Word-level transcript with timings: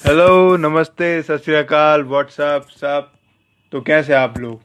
Hello 0.00 0.56
नमस्ते, 0.56 1.22
सत 1.22 1.42
श्रीकाल 1.44 2.02
WhatsApp 2.02 2.68
सब 2.70 3.10
तो 3.72 3.80
कैसे 3.80 4.12
आप 4.14 4.38
लोग? 4.38 4.60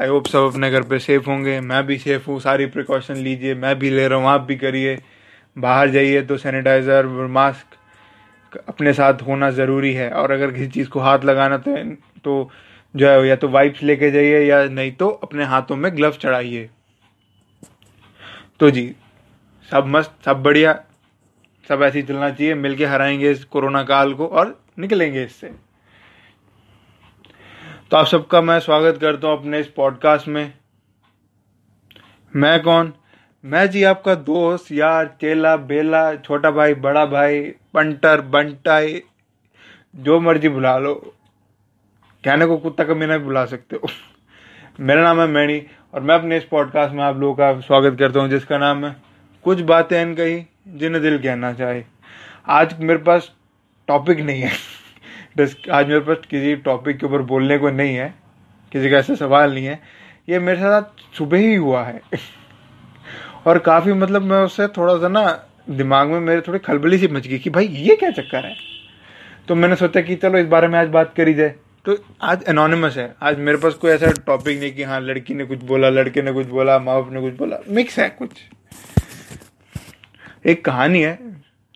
आई 0.00 0.08
होप 0.08 0.26
सब 0.26 0.46
अपने 0.52 0.70
घर 0.70 0.82
पे 0.82 0.98
सेफ़ 0.98 1.26
होंगे। 1.26 1.58
मैं 1.60 1.82
भी 1.86 1.98
सेफ़ 1.98 2.26
हूँ। 2.26 2.38
सारी 2.40 2.66
प्रिकॉशन 2.66 3.16
लीजिए। 3.16 3.54
मैं 3.54 3.78
भी 3.78 3.90
ले 3.90 4.06
रहा 4.08 4.18
हूँ। 4.18 4.28
आप 4.28 4.40
भी 4.40 4.56
करिए। 4.56 4.96
बाहर 5.56 5.90
जाइए 5.90 6.22
तो 6.22 6.36
सैनिटाइज़र 6.36 7.06
मास्क 7.28 7.76
अपने 8.68 8.92
साथ 8.92 9.22
होना 9.26 9.50
ज़रूरी 9.50 9.92
है। 9.94 10.10
और 10.10 10.30
अगर 10.30 10.52
किसी 10.52 10.68
चीज़ 10.68 10.88
को 10.88 11.00
हाथ 11.00 11.24
लगाना 11.24 11.58
तो 11.58 11.76
तो 12.24 12.50
जो 12.94 13.08
है, 13.08 13.28
या 13.28 13.36
तो 13.36 13.48
वाइप्स 13.48 13.82
लेके 13.82 14.10
जाइए 14.10 14.44
या 14.44 14.64
नहीं 14.64 14.92
तो 14.92 15.08
अपने 15.08 15.44
हाथों 15.44 15.76
में 15.76 15.96
ग्लव्स 15.96 16.18
चढ़ाइए। 16.18 16.68
तो 18.60 18.70
जी, 18.70 18.92
सब 19.68 19.86
मस्त, 19.86 20.14
सब 20.24 20.42
बढ़िया। 20.42 20.78
सब 21.68 21.82
ऐसे 21.82 21.98
ही 21.98 22.06
चलना 22.06 22.30
चाहिए, 22.30 22.54
मिलके 22.54 22.84
हराएँगे 22.84 23.30
इस 23.30 23.44
कोरोना 23.44 23.82
काल 23.82 24.14
को 24.14 24.26
और 24.26 24.64
निकलेंगे 24.78 25.24
इससे। 25.24 25.50
तो 27.90 27.96
आप 27.96 28.06
सबका 28.06 28.40
मैं 28.40 28.60
स्वागत 28.60 28.98
करता 29.00 29.28
हूँ 29.28 29.38
अपने 29.38 29.60
इस 29.60 29.66
पॉडकास्ट 29.66 30.28
में। 30.28 30.52
मैं 32.36 32.62
कौन? 32.62 32.92
मैं 33.44 33.70
जी 33.70 33.84
आपका 33.84 34.14
दोस्त, 34.14 34.72
यार, 34.72 35.06
चेला, 35.20 35.56
बेला, 35.56 36.14
छोटा 36.14 36.50
भाई, 36.50 36.74
बड़ा 36.74 37.06
भाई, 37.06 37.40
पंटर, 37.74 38.20
बंटाई, 38.20 39.02
जो 39.96 40.20
मर्ज़ी 40.20 40.48
बुला 40.48 40.78
लो। 40.78 40.94
कहने 42.24 42.46
को 42.46 42.56
कुत्ता 42.56 42.84
कभी 42.84 43.06
नहीं 43.06 43.18
बुला 43.18 43.44
सकते 43.44 43.76
हो। 43.76 43.88
मेरा 44.80 45.02
नाम 45.02 45.20
है 45.20 45.26
मैणी 45.26 45.62
और 45.94 46.00
मैं 46.00 46.14
अपने 46.14 46.36
इस 46.36 46.44
पॉडकास्ट 46.44 46.94
में 46.94 47.04
आप 47.04 47.16
लोगों 47.16 47.34
का 47.34 47.60
स्वागत 47.60 47.98
करता 47.98 48.20
हूँ, 48.20 48.28
जिसका 48.28 48.58
नाम 48.58 48.86
है 48.86 48.96
कुछ 49.42 49.60
बातें 49.60 50.02
इन 50.02 50.14
कही 50.14 50.46
जिन्हें 50.68 51.02
दिल 51.02 51.18
कहना 51.18 51.52
चाहे। 51.52 51.82
आज 52.48 52.80
मेरे 52.80 52.98
पास 52.98 53.32
टॉपिक 53.88 54.20
नहीं 54.20 54.42
है। 54.42 54.50
आज 55.72 55.86
मेरे 55.86 56.00
पास 56.00 56.16
किसी 56.30 56.56
टॉपिक 56.56 56.98
के 56.98 57.06
ऊपर 57.06 57.22
बोलने 57.22 57.58
को 57.58 57.70
नहीं 57.70 57.96
है। 57.96 58.14
किसी 58.72 58.90
का 58.90 58.96
ऐसा 58.96 59.14
सवाल 59.14 59.54
नहीं 59.54 59.66
है। 59.66 59.80
ये 60.28 60.38
मेरे 60.38 60.58
साथ 60.58 61.16
सुबह 61.18 61.38
ही 61.38 61.54
हुआ 61.54 61.84
है। 61.84 62.00
और 63.46 63.58
काफ़ी 63.58 63.92
मतलब 63.92 64.22
मैं 64.22 64.38
उससे 64.38 64.66
थोड़ा 64.68 64.96
सा 64.96 65.08
ना 65.08 65.46
दिमाग 65.70 66.08
में 66.08 66.20
मेरे 66.20 66.40
थोड़ी 66.40 66.58
खलबली 66.58 66.98
सी 66.98 67.08
मच 67.08 67.26
गई 67.26 67.38
कि 67.38 67.50
भाई 67.50 67.66
ये 67.66 67.96
क्या 67.96 68.10
चक्कर 68.10 68.46
है? 68.46 68.56
तो 69.48 69.54
मैंने 69.54 69.76
सोचा 69.76 70.00
कि 70.00 70.16
चलो 70.16 70.38
इस 70.38 70.46
बारे 70.46 70.68
में 70.68 70.78
आज 70.78 70.88
बात 70.88 71.14
करी 71.16 71.34
जाए। 71.34 71.54
तो 71.84 71.96
आज 72.22 72.44
एनोनिमस 72.48 72.96
है। 72.96 73.14
आज 73.22 73.38
मेरे 73.38 73.58
पास 73.58 73.74
कोई 73.74 73.90
ऐसा 73.90 74.10
टॉपिक 74.26 74.60
नहीं 74.60 74.72
कि 74.72 74.82
हाँ 74.82 75.00
लड़की 75.00 75.34
ने 75.34 75.44
कुछ 75.44 75.64
बोला, 75.64 75.88
लड़के 75.88 76.22
ने 76.22 76.32
कुछ 76.32 76.46
बोला, 76.46 76.78
माँ 76.78 77.02
बाप 77.02 77.12
ने 77.12 77.20
कुछ 77.20 77.34
बोला। 77.34 77.56
मिक्स 77.68 77.98
है 77.98 78.08
कुछ। 78.08 78.30
एक 80.46 80.64
कहानी 80.64 81.02
है, 81.02 81.18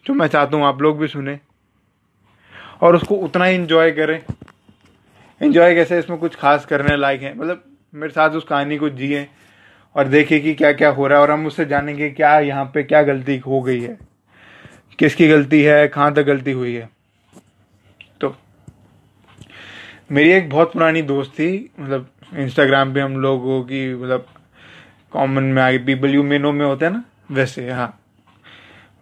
जो 0.07 0.15
मैं 0.15 0.27
चाहता 0.27 0.57
हूँ 0.57 0.65
आप 0.65 0.83
लोग 0.83 0.99
भी 0.99 1.09
सुने। 1.09 1.39
और 2.81 2.97
उसको 2.97 3.15
उतना 3.15 3.45
ही 3.45 3.55
इंजॉय 3.55 3.91
करें। 3.91 4.21
इंजॉय 5.41 5.75
कैसे 5.75 5.99
इसमें 5.99 6.19
कुछ 6.19 6.35
खास 6.37 6.67
करने 6.67 6.97
लायक 6.97 7.23
है? 7.23 7.39
मतलब 7.39 7.65
मेरे 7.95 8.13
साथ 8.13 8.31
उस 8.31 8.45
कहानी 8.45 8.79
को 8.79 8.89
जिए 8.91 9.29
और 9.97 10.09
देखे 10.09 10.41
कि 10.41 10.55
क्या 10.55 10.73
क्या 10.73 10.89
हो 10.89 11.07
रहा 11.07 11.19
है 11.19 11.23
और 11.23 11.31
हम 11.31 11.47
उससे 11.47 11.65
जानेंगे 11.65 12.11
क्या 12.11 12.39
यहाँ 12.39 12.65
पे 12.65 12.83
क्या 12.83 13.03
गलती 13.03 13.37
हो 13.39 13.61
गई 13.63 13.81
है। 13.81 13.99
किसकी 14.99 15.29
गलती 15.29 15.63
है, 15.63 15.89
कहाँ 15.89 16.15
तक 16.15 16.23
गलती 16.23 16.53
हुई 16.53 16.75
है। 16.75 16.89
तो 18.21 18.35
मेरी 20.13 20.31
एक 20.31 20.51
बहुत 20.51 20.73
पुरानी 20.73 21.03
दोस्त 21.03 21.31
थी 21.31 21.71
मतलब 21.81 22.11
इंस्टाग्राम 22.37 22.95
पे 22.95 23.01
हम 23.01 23.17
लोगों 23.17 23.63
की 23.63 23.95
मतलब 23.95 24.27
कॉमन 25.13 25.43
में 25.43 25.63
आगे 25.63 25.79
पीपल 25.79 26.15
यू 26.15 26.23
मेनो 26.23 26.53
में 26.53 26.67
होते 26.67 26.85
हैं 26.85 26.93
ना, 26.93 27.05
वैसे 27.31 27.71
हाँ। 27.71 28.00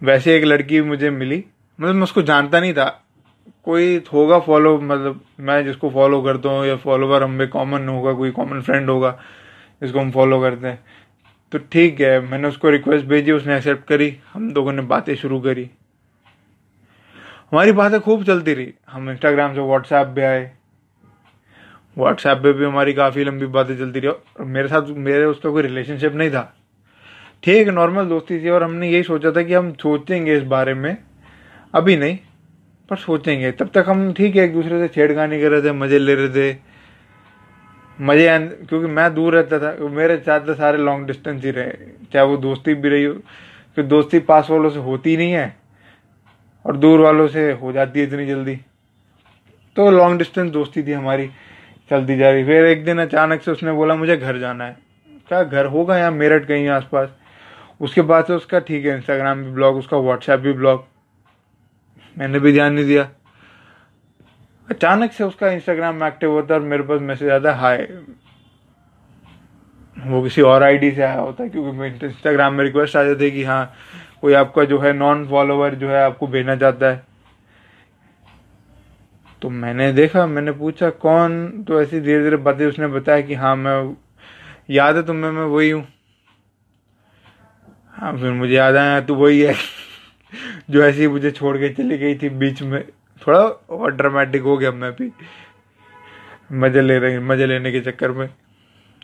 वैसे 0.02 0.36
एक 0.36 0.44
लड़की 0.44 0.80
मुझे 0.80 1.10
मिली। 1.10 1.44
मतलब 1.80 1.94
मैं 1.94 2.02
उसको 2.02 2.22
जानता 2.22 2.60
नहीं 2.60 2.74
था। 2.74 3.04
कोई 3.64 4.04
होगा 4.12 4.38
फॉलो 4.38 4.80
मतलब 4.80 5.20
मैं 5.40 5.64
जिसको 5.64 5.90
फॉलो 5.90 6.22
करता 6.22 6.48
हूँ 6.48 6.66
या 6.66 6.76
फॉलोवर 6.76 7.22
हम 7.22 7.46
कॉमन 7.46 7.88
होगा, 7.88 8.12
कोई 8.12 8.30
कॉमन 8.30 8.60
फ्रेंड 8.60 8.90
होगा, 8.90 9.18
जिसको 9.82 10.00
हम 10.00 10.10
फॉलो 10.10 10.40
करते 10.40 10.66
हैं। 10.66 10.84
तो 11.52 11.58
ठीक 11.58 12.00
है, 12.00 12.20
मैंने 12.20 12.48
उसको 12.48 12.70
रिक्वेस्ट 12.70 13.06
भेजी, 13.06 13.32
उसने 13.32 13.56
एक्सेप्ट 13.56 13.86
करी, 13.86 14.18
हम 14.32 14.50
लोगों 14.50 14.72
ने 14.72 14.82
बातें 14.82 15.14
शुरू 15.14 15.40
करी। 15.40 15.70
हमारी 17.52 17.72
बातें 17.72 18.00
खूब 18.00 18.24
चलती 18.24 18.54
रही। 18.54 18.74
हम 18.90 19.10
इंस्टाग्राम 19.10 19.54
से 19.54 19.60
व्हाट्सएप 19.60 20.06
पे 20.06 20.22
आए। 20.22 20.52
व्हाट्सएप 21.98 22.38
पे 22.38 22.52
भी 22.52 22.64
हमारी 22.64 22.92
काफ़ी 22.92 23.24
लंबी 23.24 23.46
बातें 23.46 23.78
चलती 23.78 24.00
रही 24.00 24.08
और 24.08 24.44
मेरे 24.44 24.68
साथ, 24.68 24.82
मेरे 24.82 25.24
उसका 25.24 25.50
कोई 25.50 25.62
रिलेशनशिप 25.62 26.14
नहीं 26.14 26.30
था। 26.30 26.57
ठीक 27.42 27.68
नॉर्मल 27.68 28.04
दोस्ती 28.04 28.38
थी 28.42 28.48
और 28.48 28.62
हमने 28.62 28.88
यही 28.90 29.02
सोचा 29.02 29.30
था 29.30 29.42
कि 29.42 29.54
हम 29.54 29.72
सोचेंगे 29.72 30.36
इस 30.36 30.42
बारे 30.44 30.74
में। 30.74 30.96
अभी 31.74 31.96
नहीं, 31.96 32.18
पर 32.90 32.96
सोचेंगे। 32.96 33.50
तब 33.52 33.70
तक 33.74 33.84
हम 33.88 34.12
ठीक 34.12 34.36
है, 34.36 34.44
एक 34.44 34.52
दूसरे 34.52 34.78
से 34.78 34.88
छेड़खानी 34.88 35.40
कर 35.40 35.50
रहे 35.50 35.62
थे, 35.62 35.72
मज़े 35.72 35.98
ले 35.98 36.14
रहे 36.14 36.28
थे। 36.28 36.56
मज़े 37.98 38.38
क्योंकि 38.68 38.86
मैं 38.86 39.12
दूर 39.14 39.34
रहता 39.34 39.58
था, 39.58 39.88
मेरे 39.88 40.16
तो 40.16 40.54
सारे 40.54 40.78
लॉन्ग 40.78 41.06
डिस्टेंस 41.06 41.44
ही 41.44 41.50
रहे। 41.50 41.70
चाहे 42.12 42.26
वो 42.26 42.36
दोस्ती 42.36 42.74
भी 42.74 42.88
रही 42.88 43.04
हो, 43.04 43.14
क्योंकि 43.14 43.88
दोस्ती 43.88 44.18
पास 44.18 44.50
वालों 44.50 44.70
से 44.70 44.78
होती 44.78 45.16
नहीं 45.16 45.32
है, 45.32 45.56
और 46.64 46.76
दूर 46.76 47.00
वालों 47.00 47.28
से 47.28 47.50
हो 47.52 47.72
जाती 47.72 48.00
है 48.00 48.06
इतनी 48.06 48.26
जल्दी। 48.26 48.56
तो 49.76 49.90
लॉन्ग 49.90 50.18
डिस्टेंस 50.18 50.50
दोस्ती 50.50 50.82
थी 50.82 50.92
हमारी, 50.92 51.28
चलती 51.90 52.16
जा 52.16 52.30
रही। 52.30 52.44
फिर 52.44 52.64
एक 52.64 52.84
दिन 52.84 52.98
अचानक 52.98 53.42
से 53.42 53.50
उसने 53.50 53.72
बोला, 53.72 53.94
मुझे 53.94 54.16
घर 54.16 54.38
जाना 54.38 54.64
है। 54.64 54.76
क्या 55.28 55.42
घर 55.42 55.66
होगा 55.66 55.98
यहाँ, 55.98 56.10
मेरठ 56.10 56.46
कहीं 56.46 56.68
आसपास? 56.68 57.08
उसके 57.80 58.02
बाद 58.02 58.24
से 58.24 58.32
उसका 58.32 58.58
ठीक 58.58 58.84
है 58.86 58.96
इंस्टाग्राम 58.96 59.44
भी 59.44 59.50
ब्लॉग 59.50 59.76
उसका 59.76 59.96
व्हाट्सएप 59.96 60.40
भी 60.40 60.52
ब्लॉग 60.52 60.84
मैंने 62.16 62.38
भी 62.38 62.52
ध्यान 62.52 62.72
नहीं 62.72 62.84
दिया। 62.84 63.08
अचानक 64.68 65.12
से 65.12 65.24
उसका 65.24 65.48
इंस्टाग्राम 65.48 65.94
में 65.94 66.06
एक्टिव 66.06 66.30
होता 66.30 66.54
है 66.54 66.60
और 66.60 66.66
मेरे 66.66 66.82
पास 66.82 67.00
मैसेज 67.00 67.28
आता 67.30 67.52
है 67.52 67.58
हाय 67.58 67.86
वो 69.96 70.22
किसी 70.22 70.42
और 70.42 70.62
आईडी 70.62 70.90
से 70.90 71.02
आया 71.02 71.20
होता 71.20 71.42
है 71.42 71.48
क्योंकि 71.50 72.06
इंस्टाग्राम 72.06 72.54
में 72.54 72.64
रिक्वेस्ट 72.64 72.96
आ 72.96 73.02
जाती 73.04 73.24
है 73.24 73.30
कि 73.30 73.44
हाँ 73.44 73.74
कोई 74.20 74.34
आपका 74.34 74.64
जो 74.64 74.78
है 74.78 74.92
नॉन 74.92 75.26
फॉलोवर 75.28 75.74
जो 75.74 75.88
है 75.88 76.02
आपको 76.04 76.26
भेजना 76.26 76.56
चाहता 76.56 76.86
है। 76.86 77.06
तो 79.42 79.50
मैंने 79.50 79.92
देखा, 79.92 80.26
मैंने 80.26 80.52
पूछा, 80.52 80.90
कौन? 80.90 81.62
तो 81.62 81.80
ऐसी 81.82 82.00
धीरे 82.00 82.22
धीरे 82.22 82.36
बातें 82.36 82.66
उसने 82.66 82.86
बताया 82.86 83.20
कि 83.20 83.34
हाँ 83.34 83.54
मैं 83.56 83.96
याद 84.70 84.96
है 84.96 85.02
तुम्हें, 85.06 85.30
मैं 85.30 85.44
वही 85.44 85.70
हूँ। 85.70 85.86
हाँ 87.98 88.12
फिर 88.18 88.32
मुझे 88.32 88.54
याद 88.54 88.76
आया, 88.76 89.00
तू 89.00 89.14
वही 89.14 89.40
है 89.40 89.54
जो 90.70 90.82
ऐसे 90.82 91.08
मुझे 91.08 91.30
छोड़ 91.30 91.56
के 91.56 91.68
चली 91.68 91.96
गई 91.98 92.14
थी 92.14 92.28
बीच 92.30 92.62
में। 92.62 92.82
थोड़ा 93.22 93.38
और 93.70 93.92
ड्रामेटिक 93.92 94.42
हो 94.42 94.56
गया 94.58 94.70
मैं 94.72 94.90
भी। 94.92 95.10
मज़े 96.52 96.82
ले 96.82 96.98
रही, 96.98 97.18
मज़े 97.18 97.46
लेने 97.46 97.72
के 97.72 97.80
चक्कर 97.80 98.10
में। 98.10 98.28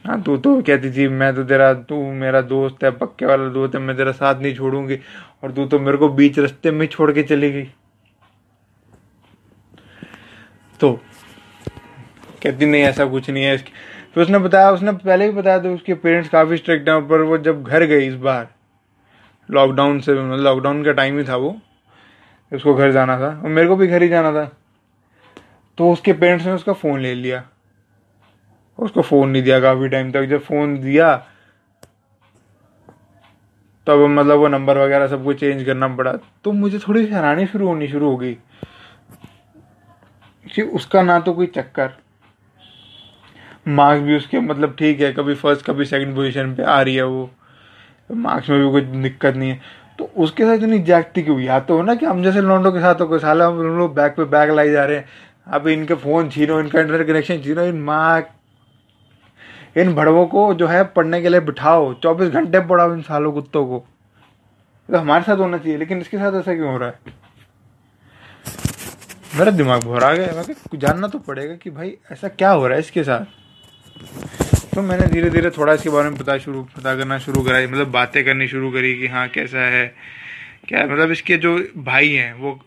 हाँ 0.05 0.21
तू 0.23 0.37
तो 0.37 0.61
कहती 0.63 0.91
थी, 0.91 1.09
मैं 1.09 1.35
तो 1.35 1.45
तेरा, 1.45 1.73
तू 1.75 2.03
मेरा 2.13 2.41
दोस्त 2.43 2.85
है, 2.85 2.91
पक्के 2.91 3.27
वाला 3.27 3.49
दोस्त 3.49 3.75
है, 3.75 3.81
मैं 3.81 3.97
तेरा 3.97 4.13
साथ 4.13 4.41
नहीं 4.43 4.55
छोड़ूँगी। 4.55 4.99
और 5.45 5.53
तू 5.53 5.67
तो 5.67 5.79
मेरे 5.79 5.99
को 5.99 6.09
बीच 6.09 6.39
रास्ते 6.39 6.71
में 6.71 6.87
छोड़ 6.87 7.11
के 7.13 7.23
चली 7.23 7.51
गई। 7.53 7.69
तो 10.81 10.93
कहती, 12.43 12.67
नहीं, 12.67 12.83
ऐसा 12.83 13.05
कुछ 13.05 13.31
नहीं 13.31 13.45
है 13.45 13.57
फिर 13.57 14.23
उसने 14.23 14.39
बताया, 14.39 14.71
उसने 14.71 14.93
पहले 14.93 15.29
भी 15.29 15.33
बताया 15.33 15.63
था, 15.65 15.71
उसके 15.71 15.95
पेरेंट्स 15.95 16.29
काफ़ी 16.29 16.57
स्ट्रिक्ट 16.57 16.89
हैं, 16.89 17.07
पर 17.09 17.21
वो 17.21 17.39
जब 17.39 17.63
घर 17.63 17.85
गई 17.85 18.07
इस 18.09 18.15
बार 18.17 18.54
लॉकडाउन 19.51 20.01
से 20.01 20.15
मतलब 20.15 20.45
लॉकडाउन 20.45 20.85
का 20.85 20.93
टाइम 20.93 21.19
ही 21.19 21.25
था 21.25 21.37
वो। 21.37 21.61
उसको 22.53 22.75
घर 22.75 22.93
जाना 22.93 23.19
था। 23.19 23.41
और 23.41 23.49
मेरे 23.49 23.69
को 23.69 23.77
भी 23.77 23.87
घर 23.87 24.03
ही 24.03 24.09
जाना 24.09 24.33
था। 24.33 24.57
तो 25.79 25.93
उसके 25.93 26.13
पेरेंट्स 26.13 26.47
ने 26.47 26.53
उसका 26.53 26.73
फ़ोन 26.73 27.01
ले 27.01 27.15
लिया। 27.15 27.45
उसको 28.79 29.03
फ़ोन 29.03 29.29
नहीं 29.29 29.43
दिया 29.43 29.61
काफ़ी 29.61 29.89
टाइम 29.89 30.13
तक। 30.13 30.25
जब 30.25 30.41
फ़ोन 30.41 30.81
दिया, 30.81 31.17
तब 33.87 33.93
तो 33.93 34.09
मतलब 34.09 34.39
वो 34.39 34.49
नंबर 34.49 34.79
वगैरह 34.79 35.07
सब 35.07 35.25
कुछ 35.25 35.41
चेंज 35.41 35.65
करना 35.65 35.89
पड़ा। 35.89 36.13
तो 36.45 36.53
मुझे 36.53 36.79
थोड़ी 36.79 37.07
हैरानी 37.07 37.47
शुरू 37.47 37.67
होनी 37.67 37.89
शुरू 37.89 38.11
हो 38.11 38.17
गई 38.17 38.35
कि 40.55 40.63
उसका 40.63 41.03
ना 41.03 41.21
तो 41.21 41.33
कोई 41.33 41.47
चक्कर। 41.47 41.91
मार्क्स 43.69 44.05
भी 44.05 44.17
उसके 44.17 44.41
मतलब 44.41 44.77
ठीक 44.79 45.01
है। 45.01 45.13
कभी 45.13 45.35
फ़र्स्ट 45.35 45.67
कभी 45.67 45.85
सेकंड 45.85 46.15
पोजीशन 46.15 46.55
पे 46.55 46.63
आ 46.63 46.83
रही 46.83 46.97
है 46.97 47.05
वो। 47.05 47.31
मार्क्स 48.11 48.51
में 48.51 48.59
भी 48.61 48.71
कोई 48.71 48.81
दिक्कत 49.03 49.37
नहीं 49.37 49.51
है। 49.51 49.61
तो 49.99 50.05
उसके 50.17 50.45
साथ 50.45 50.55
इतनी 50.55 50.79
जागती 50.79 51.23
क्यों? 51.23 51.39
या 51.41 51.59
तो 51.61 51.77
हो 51.77 51.83
ना 51.83 51.95
कि 51.95 52.07
हम 52.07 52.23
जैसे 52.23 52.41
लॉन्डो 52.41 52.73
के 52.73 52.81
साथ 52.81 52.95
हो, 52.95 53.07
कोई 53.07 53.19
साला 53.19 53.47
हम 53.47 53.79
लोग 53.79 53.95
बैग 53.95 54.13
पे 54.13 54.25
बैग 54.25 54.51
लाई 54.51 54.71
जा 54.71 54.85
रहे 54.85 54.97
हैं। 54.97 55.09
अब 55.47 55.69
इनके 55.69 55.95
फ़ोन 55.95 56.29
छीनो, 56.31 56.61
इनका 56.61 56.81
इंटरनेट 56.81 57.07
कनेक्शन 57.07 57.41
छीनो, 57.43 57.63
इन 57.63 57.81
माँ 57.83 58.23
इन 59.77 59.95
भड़वों 59.95 60.27
को 60.27 60.53
जो 60.55 60.67
है 60.67 60.83
पढ़ने 60.87 61.21
के 61.23 61.29
लिए 61.29 61.41
बिठाओ। 61.41 61.93
चौबीस 61.95 62.29
घंटे 62.29 62.61
पढ़ाओ 62.61 62.93
इन 62.95 63.01
सालों 63.03 63.33
कुत्तों 63.33 63.65
को। 63.67 63.79
तो 64.89 64.99
हमारे 64.99 65.25
साथ 65.25 65.37
होना 65.37 65.59
चाहिए, 65.59 65.79
लेकिन 65.79 66.01
इसके 66.01 66.19
साथ 66.19 66.41
ऐसा 66.41 66.55
क्यों 66.55 66.73
हो 66.73 66.79
रहा 66.79 66.89
है? 66.89 66.99
मेरा 69.39 69.51
दिमाग 69.51 69.85
भरा 69.85 70.13
गया 70.15 70.33
मैं 70.39 70.79
जानना 70.79 71.09
तो 71.09 71.19
पड़ेगा 71.19 71.55
कि 71.55 71.71
भाई 71.71 71.97
ऐसा 72.13 72.29
क्या 72.29 72.51
हो 72.51 72.67
रहा 72.67 72.75
है 72.75 72.81
इसके 72.81 73.03
साथ। 73.05 73.44
तो 74.75 74.83
मैंने 74.83 75.07
धीरे 75.07 75.29
धीरे 75.31 75.51
थोड़ा 75.51 75.73
इसके 75.73 75.91
बारे 75.91 76.09
में 76.11 76.19
पता 76.19 76.37
शुरू, 76.39 76.63
पता 76.77 76.95
करना 76.97 77.19
शुरू 77.19 77.43
करा 77.43 77.59
मतलब 77.63 77.91
बातें 77.93 78.25
करनी 78.25 78.49
शुरू 78.49 78.71
करी 78.73 78.95
कि 78.99 79.07
हाँ 79.09 79.29
कैसा 79.29 79.67
है, 79.71 79.87
क्या 80.69 80.85
मतलब 80.87 81.11
इसके 81.11 81.37
जो 81.37 81.57
भाई 81.79 82.11
हैं, 82.11 82.33
वो 82.35 82.59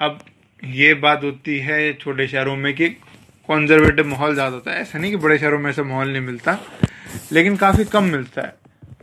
अब 0.00 0.18
ये 0.62 0.92
बात 0.96 1.24
होती 1.24 1.58
है 1.60 1.92
छोटे 1.94 2.26
शहरों 2.28 2.56
में 2.56 2.72
कि 2.74 2.88
कॉन्जर्वेटिव 3.48 4.06
माहौल 4.06 4.34
ज़्यादा 4.34 4.54
होता 4.54 4.70
है। 4.70 4.80
ऐसा 4.80 4.98
नहीं 4.98 5.10
कि 5.10 5.16
बड़े 5.18 5.38
शहरों 5.38 5.58
में 5.58 5.70
ऐसा 5.70 5.82
माहौल 5.82 6.08
नहीं 6.08 6.22
मिलता, 6.22 6.58
लेकिन 7.32 7.56
काफ़ी 7.56 7.84
कम 7.86 8.04
मिलता 8.06 8.42
है। 8.42 8.54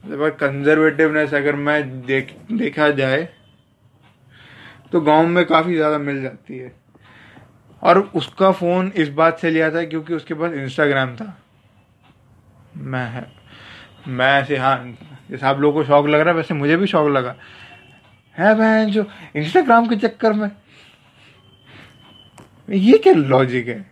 मतलब 0.06 0.36
कंजर्वेटिवनेस 0.40 1.34
अगर 1.34 1.56
मैं 1.57 2.06
देख, 2.06 2.36
देखा 2.54 2.90
जाए 2.92 3.28
तो 4.92 5.02
गाँव 5.02 5.28
में 5.28 5.46
काफ़ी 5.46 5.75
ज़्यादा 5.75 5.98
मिल 6.00 6.22
जाती 6.22 6.57
है। 6.57 6.72
और 7.84 8.00
उसका 8.16 8.52
फ़ोन 8.52 8.92
इस 8.96 9.10
बात 9.13 9.40
से 9.40 9.50
लिया 9.52 9.72
था 9.72 9.84
क्योंकि 9.86 10.13
उसके 10.13 10.34
पास 10.34 10.54
इंस्टाग्राम 10.54 11.16
था। 11.16 11.36
मैं 12.77 13.10
है। 13.10 13.27
मैं 14.07 14.42
ऐसे 14.42 14.57
हाँ 14.57 14.98
जैसे 15.31 15.45
आप 15.45 15.60
लोगों 15.60 15.81
को 15.81 15.88
शौक 15.88 16.07
लग 16.07 16.19
रहा 16.19 16.30
है, 16.30 16.36
वैसे 16.36 16.54
मुझे 16.54 16.77
भी 16.77 16.88
शौक 16.88 17.10
लगा। 17.10 17.36
है 18.38 18.56
बहन, 18.56 18.92
जो 18.92 19.06
इंस्टाग्राम 19.36 19.88
के 19.88 19.95
चक्कर 19.95 20.33
में। 20.33 20.51
ये 22.69 22.98
क्या 22.98 23.13
लॉजिक 23.13 23.68
है? 23.68 23.86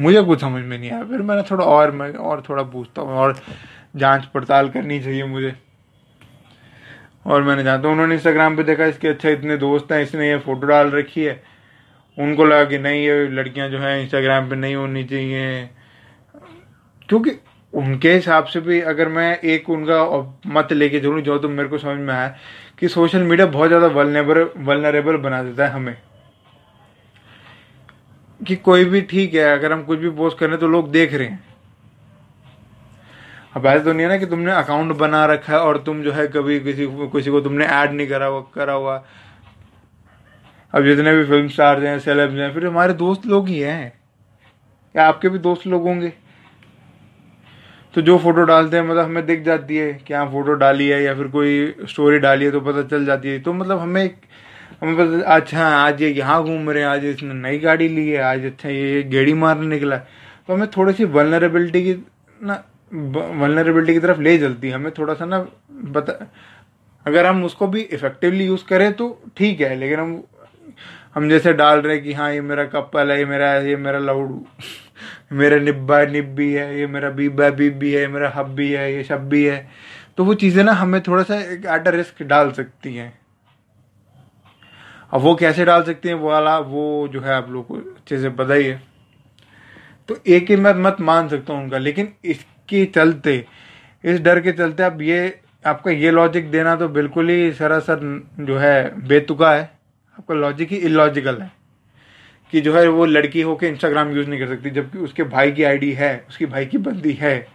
मुझे 0.00 0.22
कुछ 0.22 0.40
समझ 0.40 0.64
में 0.64 0.78
नहीं 0.78 0.90
आया। 0.90 1.04
फिर 1.04 1.22
मैंने 1.22 1.42
थोड़ा 1.42 1.64
और, 1.64 1.90
मैं 1.90 2.12
और 2.12 2.42
थोड़ा 2.48 2.62
पूछता 2.62 3.02
हूँ, 3.02 3.10
और 3.10 3.36
जाँच 3.96 4.24
पड़ताल 4.24 4.68
करनी 4.68 5.00
चाहिए 5.00 5.24
मुझे। 5.24 5.54
और 7.26 7.42
मैंने 7.42 7.64
जानता 7.64 7.88
हूँ 7.88 7.92
उन्होंने 7.92 8.14
इंस्टाग्राम 8.14 8.56
पे 8.56 8.62
देखा, 8.62 8.84
इसके 8.84 9.08
अच्छा 9.08 9.28
इतने 9.28 9.56
दोस्त 9.56 9.92
हैं, 9.92 10.02
इसने 10.02 10.28
ये 10.28 10.38
फ़ोटो 10.38 10.66
डाल 10.66 10.90
रखी 10.90 11.24
है। 11.24 11.42
उनको 12.18 12.44
लगा 12.44 12.64
कि 12.64 12.78
नहीं, 12.78 13.06
ये 13.06 13.28
लड़कियाँ 13.28 13.68
जो 13.68 13.78
है 13.78 14.02
इंस्टाग्राम 14.02 14.50
पे 14.50 14.56
नहीं 14.56 14.74
होनी 14.74 15.04
चाहिए। 15.04 15.70
क्योंकि 17.08 17.30
उनके 17.72 18.12
हिसाब 18.12 18.44
से 18.44 18.60
भी 18.60 18.80
अगर 18.80 19.08
मैं 19.08 19.38
एक 19.38 19.70
उनका 19.70 20.04
मत 20.46 20.72
लेके 20.72 21.00
चलूँ, 21.00 21.20
जो 21.20 21.38
तो 21.38 21.48
मेरे 21.48 21.68
को 21.68 21.78
समझ 21.78 21.98
में 22.00 22.14
आया, 22.14 22.28
कि 22.78 22.88
सोशल 22.88 23.22
मीडिया 23.22 23.46
बहुत 23.46 23.68
ज़्यादा 23.68 23.86
वलनेबल 23.86 24.48
वलनरेबल 24.58 25.16
बना 25.16 25.42
देता 25.42 25.66
है 25.66 25.70
हमें। 25.70 25.96
कि 28.40 28.56
कोई 28.56 28.84
भी 28.84 29.00
ठीक 29.00 29.34
है, 29.34 29.52
अगर 29.58 29.72
हम 29.72 29.82
कुछ 29.82 29.98
भी 29.98 30.10
पोस्ट 30.10 30.38
करें 30.38 30.58
तो 30.58 30.68
लोग 30.68 30.90
देख 30.90 31.14
रहे 31.14 31.26
हैं। 31.26 31.44
अब 33.56 33.66
ऐसा 33.66 33.84
तो 33.84 33.92
नहीं 33.92 34.02
है 34.02 34.08
ना 34.08 34.16
कि 34.16 34.26
तुमने 34.26 34.52
अकाउंट 34.52 34.96
बना 34.96 35.24
रखा 35.26 35.52
है 35.52 35.58
और 35.58 35.78
तुम 35.78 36.02
जो 36.02 36.12
है 36.12 36.26
कभी 36.26 36.58
किसी 36.60 36.86
किसी 37.12 37.30
को 37.30 37.40
तुमने 37.40 37.66
ऐड 37.66 37.92
नहीं 37.92 38.06
करा 38.08 38.26
हुआ 38.26 38.40
करा 38.54 38.72
हुआ। 38.72 38.96
अब 40.74 40.84
जितने 40.84 41.14
भी 41.16 41.24
फ़िल्म 41.24 41.48
स्टार 41.48 41.84
हैं 41.84 41.98
सेलेब्स 41.98 42.34
हैं, 42.34 42.52
फिर 42.54 42.66
हमारे 42.66 42.92
दोस्त 42.92 43.26
लोग 43.26 43.48
ही 43.48 43.58
हैं। 43.60 43.92
या 44.94 45.06
आपके 45.08 45.28
भी 45.28 45.38
दोस्त 45.38 45.66
लोग 45.66 45.82
होंगे? 45.82 46.12
तो 47.96 48.02
जो 48.02 48.16
फ़ोटो 48.18 48.42
डालते 48.44 48.76
हैं 48.76 48.84
मतलब 48.84 49.04
हमें 49.04 49.26
दिख 49.26 49.42
जाती 49.44 49.76
है 49.76 49.92
कि 50.06 50.14
हाँ 50.14 50.26
फ़ोटो 50.30 50.54
डाली 50.54 50.88
है 50.88 51.02
या 51.02 51.14
फिर 51.14 51.26
कोई 51.28 51.86
स्टोरी 51.88 52.18
डाली 52.18 52.44
है 52.44 52.50
तो 52.52 52.60
पता 52.60 52.82
चल 52.88 53.04
जाती 53.06 53.28
है। 53.28 53.38
तो 53.40 53.52
मतलब 53.52 53.78
हमें 53.78 54.10
हमें 54.80 54.96
पता 54.96 55.34
अच्छा 55.34 55.66
आज 55.68 56.02
ये 56.02 56.08
यहाँ 56.10 56.42
घूम 56.44 56.70
रहे 56.70 56.82
हैं, 56.82 56.88
आज 56.88 57.04
इसने 57.06 57.34
नई 57.34 57.58
गाड़ी 57.58 57.88
ली 57.88 58.08
है, 58.08 58.18
आज 58.22 58.44
अच्छा 58.44 58.68
ये 58.68 59.02
गेड़ी 59.04 59.34
मारने 59.34 59.66
निकला 59.66 59.96
तो 59.96 60.54
हमें 60.54 60.68
थोड़ी 60.76 60.92
सी 60.92 61.04
वलनरेबिलिटी 61.06 61.82
की 61.84 61.94
ना 62.40 62.62
वलनरेबिलिटी 62.92 63.92
की 63.92 64.00
तरफ़ 64.00 64.20
ले 64.20 64.38
चलती 64.38 64.68
है। 64.68 64.74
हमें 64.74 64.92
थोड़ा 64.98 65.14
सा 65.14 65.24
ना 65.24 65.38
बता, 65.72 66.26
अगर 67.06 67.26
हम 67.26 67.44
उसको 67.44 67.66
भी 67.66 67.80
इफेक्टिवली 67.82 68.46
यूज़ 68.46 68.64
करें 68.68 68.92
तो 68.92 69.08
ठीक 69.36 69.60
है, 69.60 69.74
लेकिन 69.76 70.00
हम 70.00 70.22
हम 71.14 71.28
जैसे 71.30 71.52
डाल 71.54 71.78
रहे 71.80 71.94
हैं 71.94 72.04
कि 72.04 72.12
हाँ 72.12 72.32
ये 72.32 72.40
मेरा 72.42 72.64
कपल 72.66 73.10
है, 73.10 73.18
ये 73.18 73.24
मेरा 73.26 73.54
ये 73.56 73.76
मेरा 73.78 73.98
लवड़ू। 74.00 74.44
मेरा 75.30 75.56
निब्बा 75.56 76.04
निब्बी 76.04 76.52
है, 76.52 76.78
ये 76.78 76.86
मेरा 76.86 77.10
बीबा 77.10 77.50
बीबी 77.50 77.92
है 77.92 78.06
मेरा 78.06 78.32
हब्बी 78.36 78.70
है, 78.72 78.92
ये 78.94 79.04
शब्बी 79.04 79.44
है। 79.44 79.68
तो 80.16 80.24
वो 80.24 80.34
चीज़ें 80.34 80.64
ना 80.64 80.72
हमें 80.72 81.00
थोड़ा 81.00 81.22
सा 81.22 81.40
एक 81.40 81.66
एट 81.66 81.88
रिस्क 81.88 82.22
डाल 82.22 82.52
सकती 82.52 82.94
हैं। 82.94 83.12
अब 85.12 85.20
वो 85.20 85.34
कैसे 85.34 85.64
डाल 85.64 85.82
सकती 85.82 86.08
हैं, 86.08 86.14
वो 86.14 86.28
वाला, 86.28 86.58
वो 86.58 87.08
जो 87.08 87.20
है 87.20 87.34
आप 87.34 87.50
लोग 87.50 87.66
को 87.66 87.74
अच्छे 87.74 88.18
से 88.18 88.30
पता 88.30 88.54
ही 88.54 88.64
है। 88.64 88.82
तो 90.08 90.16
एक 90.26 90.50
ही 90.50 90.56
मैं 90.56 90.74
मत 90.74 90.96
मान 91.00 91.28
सकता 91.28 91.52
हूँ 91.52 91.62
उनका, 91.62 91.78
लेकिन 91.78 92.12
इसके 92.24 92.84
चलते, 92.84 93.44
इस 94.04 94.20
डर 94.20 94.40
के 94.40 94.52
चलते 94.52 94.82
अब 94.82 95.02
ये, 95.02 95.40
आपका 95.66 95.90
ये 95.90 96.10
लॉजिक 96.10 96.50
देना 96.50 96.76
तो 96.76 96.88
बिल्कुल 96.88 97.28
ही 97.28 97.52
सरासर 97.52 98.00
जो 98.40 98.56
है 98.56 99.06
बेतुका 99.08 99.52
है। 99.52 99.62
आपका 100.18 100.34
लॉजिक 100.34 100.70
ही 100.70 100.76
इलॉजिकल 100.76 101.40
है। 101.42 101.50
कि 102.52 102.60
जो 102.60 102.74
है 102.74 102.86
वो 102.88 103.04
लड़की 103.04 103.40
होके 103.40 103.68
इंस्टाग्राम 103.68 104.10
यूज़ 104.10 104.28
नहीं 104.28 104.40
कर 104.40 104.48
सकती, 104.48 104.70
जबकि 104.70 104.98
उसके 104.98 105.22
भाई 105.24 105.52
की 105.52 105.62
आईडी 105.62 105.92
है, 105.92 106.24
उसकी 106.28 106.46
भाई 106.46 106.66
की 106.66 106.78
बंदी 106.78 107.12
है। 107.12 107.46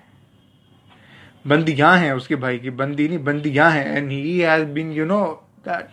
बंदी 1.48 1.72
यहाँ 1.72 1.98
है 1.98 2.16
उसके 2.16 2.36
भाई 2.36 2.58
की, 2.60 2.70
बंदी 2.70 3.08
नहीं 3.08 3.24
बंदी 3.24 3.50
यहाँ 3.50 3.72
है। 3.72 3.98
And 3.98 4.12
he 4.12 4.40
has 4.40 4.66
been 4.66 4.92
you 4.92 5.06
know 5.06 5.24
that 5.66 5.88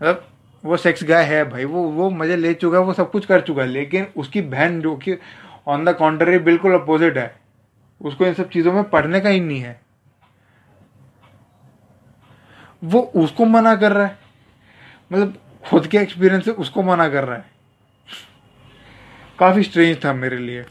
मतलब 0.00 0.26
वो 0.64 0.76
सेक्स 0.76 1.04
गाय 1.04 1.24
है 1.24 1.44
भाई, 1.50 1.64
वो 1.64 1.82
वो 1.82 2.10
मज़े 2.10 2.36
ले 2.36 2.54
चुका 2.54 2.78
है, 2.78 2.84
वो 2.84 2.92
सब 2.92 3.10
कुछ 3.10 3.26
कर 3.26 3.40
चुका 3.40 3.62
है, 3.62 3.68
लेकिन 3.68 4.06
उसकी 4.16 4.40
बहन 4.40 4.80
जो 4.80 4.96
कि 4.96 5.18
ऑन 5.66 5.84
द 5.84 5.94
कॉन्ट्ररी 5.96 6.38
बिल्कुल 6.38 6.72
अपोजिट 6.72 7.18
है। 7.18 7.34
उसको 8.00 8.26
इन 8.26 8.34
सब 8.34 8.48
चीज़ों 8.48 8.72
में 8.72 8.84
पढ़ने 8.84 9.20
का 9.20 9.28
ही 9.28 9.40
नहीं 9.40 9.60
है। 9.60 9.80
वो 12.84 13.00
उसको 13.00 13.44
मना 13.44 13.74
कर 13.76 13.92
रहा 13.92 14.06
है। 14.06 14.18
मतलब 15.12 15.36
खुद 15.66 15.86
के 15.86 15.98
एक्सपीरियंस 15.98 16.44
से 16.44 16.50
उसको 16.50 16.82
मना 16.82 17.08
कर 17.08 17.24
रहा 17.24 17.36
है। 17.36 17.51
काफ़ी 19.38 19.62
स्ट्रेंज 19.62 20.04
था 20.04 20.12
मेरे 20.12 20.38
लिए। 20.38 20.64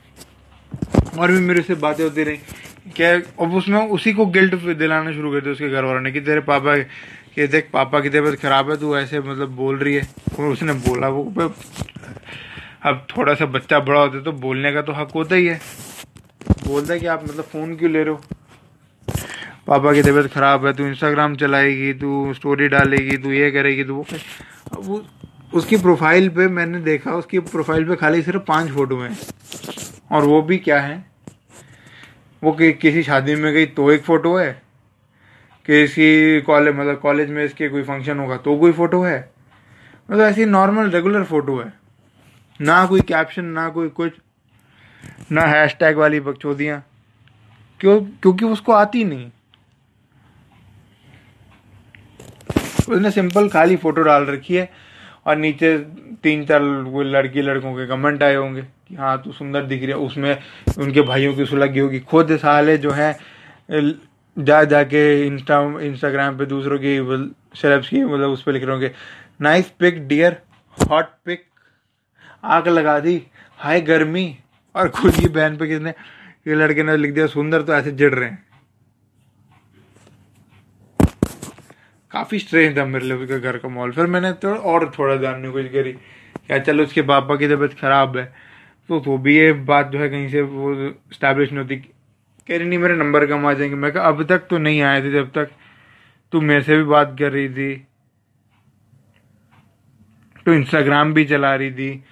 और 1.20 1.32
भी 1.32 1.40
मेरे 1.40 1.62
से 1.62 1.76
बातें 1.76 2.04
होती 2.04 2.24
रही। 2.24 2.38
क्या 2.96 3.14
अब 3.16 3.54
उसमें 3.54 3.80
उसी 3.90 4.14
को 4.14 4.26
गिल्ट 4.26 4.56
दिलाना 4.78 5.12
शुरू 5.12 5.32
कर 5.32 5.42
दिया 5.42 5.54
उसके 5.54 5.70
घर 5.70 5.84
वालों 5.84 6.02
ने 6.02 6.12
कि 6.12 6.22
तेरे 6.22 6.42
पापा 6.42 6.76
कि 7.36 7.48
देख, 7.48 7.70
पापा 7.74 8.00
की 8.00 8.10
तबीयत 8.10 8.40
खराब 8.40 8.70
है, 8.72 8.78
तू 8.78 8.96
ऐसे 8.98 9.20
मतलब 9.20 9.50
बोल 9.50 9.78
रही 9.78 9.94
है। 9.96 10.10
और 10.40 10.46
उसने 10.46 10.74
बोला, 10.74 11.08
वो 11.08 11.54
अब 12.84 13.06
थोड़ा 13.10 13.34
सा 13.34 13.46
बच्चा 13.46 13.80
बड़ा 13.80 14.00
होता 14.00 14.18
है 14.18 14.24
तो 14.24 14.32
बोलने 14.32 14.72
का 14.74 14.82
तो 14.82 14.94
हक 14.94 15.12
होता 15.16 15.36
ही 15.36 15.46
है। 15.46 15.60
बोलता 16.68 16.94
है 16.94 17.00
कि 17.00 17.06
आप 17.06 17.24
मतलब 17.24 17.44
फ़ोन 17.44 17.76
क्यों 17.76 17.92
ले 17.92 18.04
रहे 18.04 18.14
हो? 18.14 18.22
पापा 19.68 19.94
की 19.94 20.02
तबीयत 20.02 20.34
खराब 20.34 20.66
है, 20.66 20.74
तू 20.74 20.86
इंस्टाग्राम 20.86 21.36
चलाएगी, 21.36 21.94
तू 21.94 22.34
स्टोरी 22.34 22.68
डालेगी, 22.68 23.18
तू 23.18 23.32
ये 23.32 23.52
करेगी, 23.52 23.84
तू 23.84 23.96
वो 23.96 24.06
अब 24.72 24.80
वो 24.82 25.06
उसकी 25.54 25.78
प्रोफ़ाइल 25.78 26.30
पे 26.30 26.48
मैंने 26.48 26.80
देखा 26.80 27.12
उसकी 27.12 27.40
प्रोफ़ाइल 27.40 27.86
पे 27.86 27.96
खाली 27.96 28.22
सिर्फ़ 28.22 28.42
पाँच 28.42 28.72
फ़ोटो 28.72 29.00
हैं। 29.00 29.18
और 30.12 30.24
वो 30.24 30.42
भी 30.42 30.58
क्या 30.58 30.80
है? 30.82 31.06
वो 32.44 32.52
कि, 32.52 32.74
किसी 32.74 33.04
शादी 33.04 33.36
में 33.36 33.54
गई 33.54 33.66
तो 33.66 33.92
एक 33.92 34.04
फ़ोटो 34.04 34.36
है? 34.38 34.52
किसी 35.66 36.42
कॉलेज 36.42 36.76
मतलब 36.76 37.00
कॉलेज 37.00 37.30
में 37.30 37.44
इसके 37.46 37.70
कोई 37.70 37.84
फ़ंक्शन 37.84 38.20
होगा 38.20 38.38
तो 38.38 38.58
कोई 38.58 38.72
फ़ोटो 38.72 39.02
है? 39.02 39.32
मतलब 40.12 40.24
ऐसी 40.24 40.46
नॉर्मल 40.46 40.90
रेगुलर 40.90 41.24
फ़ोटो 41.24 41.60
है। 41.60 41.74
ना 42.62 42.86
कोई 42.86 43.02
कैप्शन 43.02 43.46
ना 43.46 43.70
कोई 43.70 43.90
कुछ 43.90 44.14
ना 45.32 45.42
हैश 45.42 45.76
टैग 45.80 45.98
वाली 45.98 46.20
बकचोदियाँ। 46.20 46.84
क्यों? 47.80 48.02
क्योंकि 48.02 48.46
उसको 48.46 48.72
आती 48.72 49.04
नहीं। 49.04 49.32
उसने 52.90 53.12
सिंपल 53.12 53.50
खाली 53.50 53.76
फ़ोटो 53.76 54.02
डाल 54.02 54.26
रखी 54.26 54.56
है। 54.56 54.91
और 55.26 55.36
नीचे 55.38 55.78
तीन 56.24 56.46
चार 56.46 56.62
लड़की 57.06 57.42
लड़कों 57.42 57.74
के 57.74 57.86
कमेंट 57.88 58.24
आए 58.24 58.36
होंगे 58.36 58.62
कि 58.62 58.96
हाँ 58.96 59.22
तू 59.22 59.32
सुंदर 59.32 59.64
दिख 59.64 59.82
रही 59.82 59.90
है। 59.90 59.98
उसमें 59.98 60.38
उनके 60.78 61.02
भाइयों 61.02 61.34
की 61.36 61.46
सुलगी 61.46 61.80
होगी। 61.80 62.00
खुद 62.02 62.36
साले 62.38 62.78
जो 62.78 62.92
है 62.92 63.18
जा, 64.38 64.64
जाके 64.64 65.02
इंस्टा 65.28 65.60
इंस्टाग्राम 65.82 66.38
पे 66.38 66.46
दूसरों 66.46 66.80
की 66.82 66.98
सेलेब्स 67.56 67.90
की 67.90 68.04
मतलब 68.04 68.30
उस 68.30 68.44
पर 68.44 68.54
लिख 68.54 68.64
रहे 68.64 68.72
होंगे 68.72 68.92
nice 69.42 69.70
pic 69.80 70.08
dear 70.08 70.38
hot 70.78 71.06
pic 71.26 71.44
आग 72.44 72.68
लगा 72.68 73.00
दी. 73.00 73.22
हाय 73.58 73.82
गर्मी. 73.82 74.38
और 74.76 74.90
खुद 74.90 75.14
की 75.14 75.28
बहन 75.28 75.58
पे 75.58 75.68
किसने, 75.68 75.90
ये 76.48 76.56
लड़के 76.56 76.84
ने 76.84 76.96
लिख 76.98 77.14
दिया, 77.14 77.26
सुंदर 77.28 77.62
तो 77.62 77.74
ऐसे 77.74 77.92
जड़ 77.92 78.14
रहे 78.14 78.30
हैं. 78.30 78.51
काफ़ी 82.12 82.40
स्ट्रेंज 82.40 82.78
था 82.78 82.86
मेरे 82.86 83.06
लिए 83.06 83.40
घर 83.40 83.58
का 83.58 83.70
माहौल। 83.70 83.92
फिर 83.92 84.06
मैंने 84.08 84.32
तो 84.36 84.54
और 84.56 84.92
थोड़ा 85.00 85.16
जानने 85.16 85.48
की 85.48 85.54
कोशिश 85.54 85.72
करी, 85.72 85.92
क्या 85.92 86.58
चलो 86.60 86.84
उसके 86.84 87.02
पापा 87.04 87.36
की 87.36 87.48
तबीयत 87.48 87.74
खराब 87.74 88.18
है 88.18 88.26
तो 88.90 89.00
वो 89.00 89.18
भी 89.18 89.38
ये 89.38 89.52
बात 89.54 89.92
जो 89.92 90.00
है 90.00 90.10
कहीं 90.10 90.28
से 90.30 90.42
वो 90.44 90.74
स्टैब्लिश 91.14 91.52
नहीं 91.52 91.60
होती। 91.60 91.76
कह 91.76 92.58
रही, 92.58 92.68
नहीं, 92.68 92.80
मेरे 92.80 92.96
नंबर 92.96 93.26
कम 93.26 93.46
आ 93.48 93.54
जाएँगे। 93.54 93.76
मैं 93.76 93.92
कहा, 93.92 94.04
अब 94.04 94.24
तक 94.24 94.48
तो 94.50 94.58
नहीं 94.58 94.82
आए 94.82 95.02
थे, 95.02 95.12
जब 95.12 95.30
तक 95.32 95.52
तू 96.34 96.42
मेरे 96.42 96.62
से 96.62 96.78
भी 96.78 96.84
बात 96.86 97.16
कर 97.20 97.32
रही 97.32 97.50
थी 97.50 97.74
तो 100.46 100.54
इंस्टाग्राम 100.54 101.14
भी 101.14 101.26
चला 101.26 101.54
रही 101.56 101.72
थी 101.72 102.04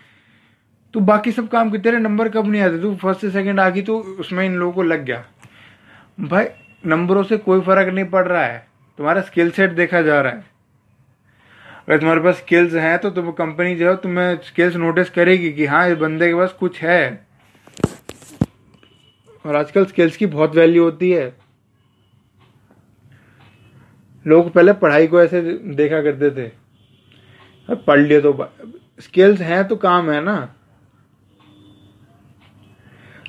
तो 0.94 1.00
बाकी 1.02 1.32
सब 1.32 1.48
काम 1.48 1.78
तेरे 1.78 1.98
नंबर 2.00 2.30
कब 2.30 2.48
नहीं 2.48 2.62
आते? 2.62 2.80
तू 2.82 2.96
फ़र्स्ट 2.96 3.22
से 3.22 3.30
सेकंड 3.32 3.60
आ 3.60 3.70
गई 3.70 3.82
तो 3.82 3.98
उसमें 4.20 4.46
इन 4.46 4.56
लोगों 4.56 4.74
को 4.74 4.84
लग 4.84 5.04
गया। 5.06 5.24
भाई 6.20 6.46
नंबरों 6.84 7.24
से 7.24 7.38
कोई 7.40 7.62
फ़र्क 7.62 7.94
नहीं 7.94 8.06
पड़ 8.06 8.28
रहा 8.28 8.46
है। 8.46 8.68
तुम्हारा 9.00 9.22
स्किल 9.22 9.52
सेट 9.52 9.72
देखा 9.72 10.02
जा 10.02 10.20
रहा 10.22 10.32
है। 10.34 10.44
अगर 11.80 12.00
तुम्हारे 12.00 12.22
पास 12.22 12.36
स्किल्स 12.38 12.74
हैं 12.76 12.98
तो 13.00 13.10
तुम 13.10 13.30
कंपनी 13.32 13.76
जो 13.76 13.90
है, 13.90 13.96
तुम्हें 13.96 14.38
स्किल्स 14.44 14.76
नोटिस 14.76 15.10
करेगी 15.10 15.52
कि 15.52 15.66
हाँ 15.66 15.88
इस 15.90 15.98
बंदे 15.98 16.28
के 16.28 16.36
पास 16.36 16.56
कुछ 16.60 16.82
है। 16.82 17.28
और 19.46 19.56
आजकल 19.56 19.86
स्किल्स 19.86 20.18
की 20.18 20.26
बहुत 20.26 20.56
वैल्यू 20.56 20.84
होती 20.84 21.12
है। 21.12 21.34
लोग 24.26 24.52
पहले 24.54 24.74
पढ़ाई 24.76 25.08
को 25.08 25.22
ऐसे 25.22 25.42
देखा 25.76 26.02
करते 26.02 26.32
थे। 26.32 26.52
पढ़ 27.70 28.00
लिए 28.00 28.22
तो 28.22 28.52
स्किल्स 29.00 29.42
हैं 29.42 29.68
तो 29.68 29.76
काम 29.78 30.12
है 30.12 30.22
ना। 30.22 30.38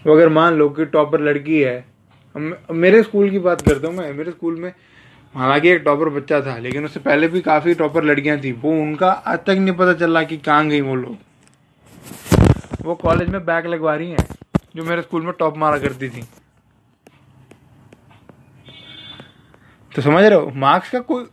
तो 0.04 0.12
अगर 0.12 0.28
मान 0.28 0.54
लो 0.54 0.68
कि 0.70 0.84
टॉपर 0.86 1.20
लड़की 1.20 1.60
है। 1.60 1.84
मेरे 2.34 3.02
स्कूल 3.02 3.30
की 3.30 3.38
बात 3.40 3.60
करता 3.62 3.88
हूँ 3.88 3.96
मैं। 3.96 4.12
मेरे 4.12 4.30
स्कूल 4.30 4.60
में 4.60 4.72
हालाँकि 5.34 5.68
एक 5.68 5.82
टॉपर 5.82 6.08
बच्चा 6.10 6.40
था, 6.40 6.56
लेकिन 6.58 6.84
उससे 6.84 7.00
पहले 7.00 7.28
भी 7.28 7.40
काफ़ी 7.40 7.74
टॉपर 7.74 8.04
लड़कियाँ 8.04 8.38
थी। 8.40 8.52
वो 8.52 8.70
उनका 8.72 9.10
आज 9.10 9.38
तक 9.38 9.56
नहीं 9.58 9.74
पता 9.74 9.92
चला 9.94 10.22
कि 10.22 10.36
कहाँ 10.38 10.66
गई 10.68 10.80
वो 10.80 10.94
लोग। 10.94 11.16
वो 12.82 12.94
कॉलेज 12.96 13.28
में 13.28 13.44
बैग 13.44 13.66
लगवा 13.66 13.94
रही 13.94 14.10
हैं, 14.10 14.26
जो 14.76 14.84
मेरे 14.84 15.02
स्कूल 15.02 15.22
में 15.22 15.32
टॉप 15.38 15.56
मारा 15.56 15.78
करती 15.78 16.08
थी। 16.08 16.22
तो 19.92 20.02
समझ 20.02 20.24
रहे 20.24 20.38
हो 20.38 20.50
मार्क्स 20.56 20.90
का 20.90 21.00
कोई 21.00 21.24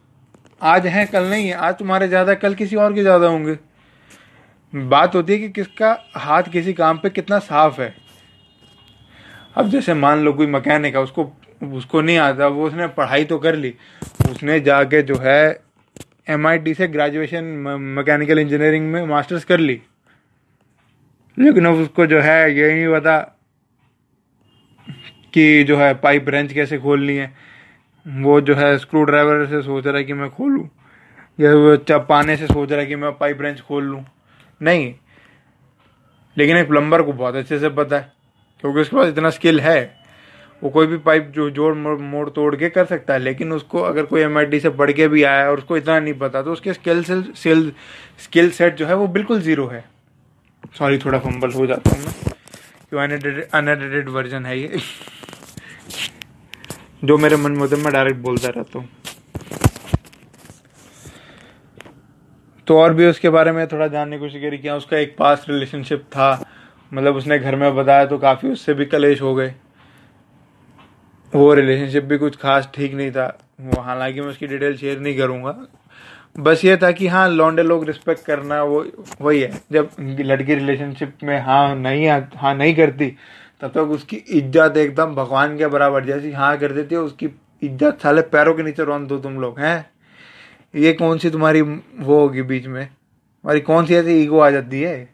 आज 0.62 0.86
है, 0.88 1.06
कल 1.06 1.24
नहीं 1.24 1.48
है, 1.48 1.54
आज 1.54 1.78
तुम्हारे 1.78 2.08
ज़्यादा, 2.08 2.34
कल 2.36 2.54
किसी 2.56 2.76
और 2.76 2.94
के 2.94 3.02
ज़्यादा 3.02 3.28
होंगे। 3.28 3.58
बात 4.74 5.16
होती 5.16 5.34
है 5.34 5.40
कि 5.40 5.50
किसका 5.52 5.98
हाथ 6.16 6.44
किसी 6.44 6.74
काम 6.74 6.98
पे 6.98 7.10
कितना 7.10 7.40
साफ़ 7.42 7.82
है। 7.82 7.94
अब 9.56 9.70
जैसे 9.70 9.94
मान 9.96 10.20
लो 10.20 10.34
कोई 10.34 10.48
मैकेनिक 10.48 10.96
है, 10.96 11.02
उसको 11.02 11.32
उसको 11.62 12.02
नहीं 12.02 12.18
आता, 12.18 12.48
वो 12.48 12.68
उसने 12.68 12.88
पढ़ाई 12.88 13.26
तो 13.26 13.38
कर 13.38 13.56
ली। 13.56 13.74
उसने 14.32 14.60
जाके 14.60 15.02
जो 15.02 15.18
है 15.18 15.64
एमआईटी 16.30 16.74
से 16.74 16.88
ग्रेजुएशन 16.88 17.44
मैकेनिकल 17.96 18.40
इंजीनियरिंग 18.40 18.92
में 18.92 19.06
मास्टर्स 19.06 19.46
कर 19.46 19.60
ली। 19.60 19.82
लेकिन 21.40 21.66
अब 21.66 21.74
उसको 21.74 22.06
जो 22.06 22.22
है, 22.22 22.56
ये 22.56 22.74
नहीं 22.74 23.00
पता 23.00 23.20
कि 25.34 25.64
जो 25.64 25.78
है, 25.78 25.94
पाइप 25.94 26.30
रेंच 26.30 26.54
कैसे 26.54 26.78
खोलनी 26.78 27.16
है। 27.16 27.34
वो 28.08 28.42
जो 28.42 28.56
है 28.56 28.78
स्क्रू 28.78 29.04
ड्राइवर 29.04 29.46
से 29.46 29.62
सोच 29.62 29.88
रहा 29.88 29.98
है 29.98 30.04
कि 30.04 30.14
मैं 30.14 30.30
खोलूँ। 30.30 30.70
या 31.40 31.54
वो 31.56 31.76
चपाने 31.76 32.38
से 32.38 32.48
सोच 32.48 32.72
रहा 32.72 32.80
है 32.80 32.86
कि 32.86 32.96
मैं 32.96 33.12
पाइप 33.18 33.42
रेंच 33.42 33.62
खोल 33.62 33.84
लूँ। 33.84 34.06
नहीं। 34.62 34.94
लेकिन 36.38 36.58
एक 36.58 36.68
प्लम्बर 36.68 37.02
को 37.02 37.14
बहुत 37.14 37.36
अच्छे 37.36 37.60
से 37.60 37.70
पता 37.70 37.96
है, 37.96 38.12
क्योंकि 38.60 38.80
उसके 38.80 38.96
पास 38.96 39.08
इतना 39.08 39.30
स्किल 39.30 39.60
है। 39.60 39.97
वो 40.62 40.70
कोई 40.70 40.88
भी 40.88 40.98
पाइप 40.98 41.32
जो, 41.36 41.50
जोड़ 41.50 41.74
मोड़ 41.76 42.30
तोड़ 42.30 42.56
के 42.56 42.70
कर 42.70 42.86
सकता 42.86 43.14
है, 43.14 43.20
लेकिन 43.20 43.52
उसको 43.54 43.82
अगर 43.82 44.06
कोई 44.06 44.22
एम 44.22 44.60
से 44.60 44.70
पढ़ 44.72 44.92
के 44.92 45.08
भी 45.08 45.24
आया 45.24 45.50
और 45.50 45.58
उसको 45.58 45.78
इतना 45.78 46.00
नहीं 46.00 46.14
पता 46.16 46.42
तो 46.42 46.52
उसके 46.52 46.74
स्किल 46.74 47.04
सेल 47.04 47.72
स्किल 48.20 48.50
सेट 48.52 48.76
जो 48.76 48.86
है 48.86 48.96
वो 48.96 49.08
बिल्कुल 49.10 49.42
ज़ीरो 49.42 49.68
है। 49.68 49.84
सॉरी 50.78 50.98
थोड़ा 50.98 51.20
फंबल 51.20 51.52
हो 51.52 51.66
जाता 51.68 51.90
हूँ 51.90 52.00
मैं। 52.00 52.14
क्यों 52.90 53.02
अनएडिटेड 53.54 54.10
वर्जन 54.10 54.46
है 54.46 54.60
ये? 54.60 54.80
जो 57.04 57.18
मेरे 57.18 57.38
मन 57.38 57.52
में 57.52 57.68
मैं 57.74 57.94
डायरेक्ट 57.94 58.20
बोलता 58.20 58.50
रहता 58.50 58.80
हूँ। 58.80 58.88
तो 62.68 62.78
और 62.80 62.94
भी 62.94 63.06
उसके 63.06 63.30
बारे 63.30 63.52
में 63.52 63.66
थोड़ा 63.68 63.88
जानने 63.88 64.18
की 64.18 64.20
कोशिश 64.20 64.42
करी 64.42 64.58
क्या 64.58 64.76
उसका 64.76 64.98
एक 64.98 65.16
पास 65.18 65.46
रिलेशनशिप 65.50 66.04
था। 66.12 66.30
मतलब 66.92 67.16
उसने 67.16 67.38
घर 67.40 67.56
में 67.56 67.76
बताया 67.76 68.06
तो 68.06 68.18
काफ़ी 68.18 68.50
उससे 68.50 68.74
भी 68.74 68.86
कलेश 68.86 69.22
हो 69.22 69.34
गए। 69.36 69.54
वो 71.34 71.54
रिलेशनशिप 71.54 72.04
भी 72.04 72.18
कुछ 72.18 72.36
खास 72.36 72.70
ठीक 72.76 72.94
नहीं 72.94 73.12
था। 73.12 73.26
वो 73.62 73.82
हालाँकि 73.82 74.22
मैं 74.22 74.28
उसकी 74.28 74.48
डिटेल 74.48 74.76
शेयर 74.78 75.00
नहीं 75.00 75.18
करूँगा। 75.18 75.56
बस 76.40 76.64
ये 76.66 76.76
था 76.78 76.92
कि 76.92 77.08
हाँ 77.08 77.28
लौंडे 77.30 77.64
लोग 77.64 77.86
रिस्पेक्ट 77.88 78.26
करना 78.26 78.62
वो, 78.64 78.86
वही 79.22 79.42
है। 79.42 79.52
जब 79.72 79.90
लड़की 80.00 80.56
रिलेशनशिप 80.56 81.18
में 81.24 81.40
हाँ 81.42 81.76
नहीं 81.76 82.08
हाँ 82.08 82.54
नहीं 82.56 82.76
करती, 82.76 83.08
तब 83.62 83.68
तक 83.68 83.74
तो 83.74 83.86
उसकी 83.88 84.16
इज़्ज़त 84.16 84.78
एकदम 84.78 85.16
भगवान 85.16 85.58
के 85.58 85.68
बराबर 85.68 86.06
जैसी 86.06 86.32
हाँ 86.32 86.58
कर 86.58 86.72
देती 86.72 86.96
है। 86.96 87.02
उसकी 87.02 87.30
इज़्ज़त 87.64 88.02
साले 88.04 88.22
पैरों 88.24 88.54
के 88.54 88.64
नीचे 88.64 88.84
रौन 88.84 89.08
दो 89.08 89.18
तुम 89.20 89.40
लोग, 89.42 89.60
हैं? 89.60 89.90
ये 90.74 90.94
कौन 90.94 91.18
सी 91.18 91.30
तुम्हारी 91.30 91.62
वो 91.62 92.20
होगी 92.20 92.42
बीच 92.44 92.66
में? 92.68 92.84
हमारी 92.84 93.60
कौन 93.62 93.86
सी 93.86 93.96
ऐसी 93.96 94.22
ईगो 94.24 94.40
आ 94.40 94.50
जाती 94.50 94.82
है? 94.82 95.10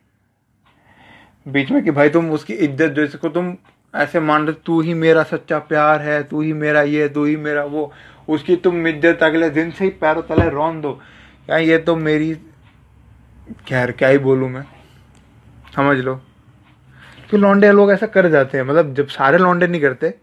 बीच 1.45 1.71
में 1.71 1.83
कि 1.83 1.91
भाई 1.91 2.09
तुम 2.09 2.29
उसकी 2.31 2.53
इज़्ज़त 2.53 2.91
जो 2.91 3.03
इसको 3.03 3.29
तुम 3.29 3.55
ऐसे 3.93 4.19
मान 4.19 4.45
रहे 4.47 4.55
तू 4.65 4.79
ही 4.81 4.93
मेरा 4.93 5.23
सच्चा 5.23 5.59
प्यार 5.61 6.01
है, 6.01 6.21
तू 6.23 6.41
ही 6.41 6.53
मेरा 6.53 6.81
ये, 6.81 7.07
तू 7.09 7.25
ही 7.25 7.35
मेरा 7.37 7.63
वो, 7.65 7.91
उसकी 8.27 8.55
तुम 8.57 8.87
इज़्ज़त 8.87 9.23
अगले 9.23 9.49
दिन 9.49 9.71
से 9.71 9.83
ही 9.83 9.89
पैरों 10.01 10.21
तले 10.23 10.49
रौन 10.49 10.81
दो। 10.81 10.91
क्या 11.45 11.57
ये 11.57 11.77
तो 11.77 11.95
मेरी 11.95 12.33
खैर, 13.67 13.91
क्या 13.91 14.07
ही 14.09 14.17
बोलूँ 14.19 14.49
मैं? 14.49 14.63
समझ 15.75 15.97
लो। 15.97 16.15
कि 17.31 17.37
लौंडे 17.37 17.71
लोग 17.71 17.91
ऐसा 17.91 18.07
कर 18.07 18.29
जाते 18.29 18.57
हैं? 18.57 18.65
मतलब 18.65 18.93
जब 18.95 19.07
सारे 19.09 19.37
लौंडे 19.37 19.67
नहीं 19.67 19.81
करते, 19.81 20.13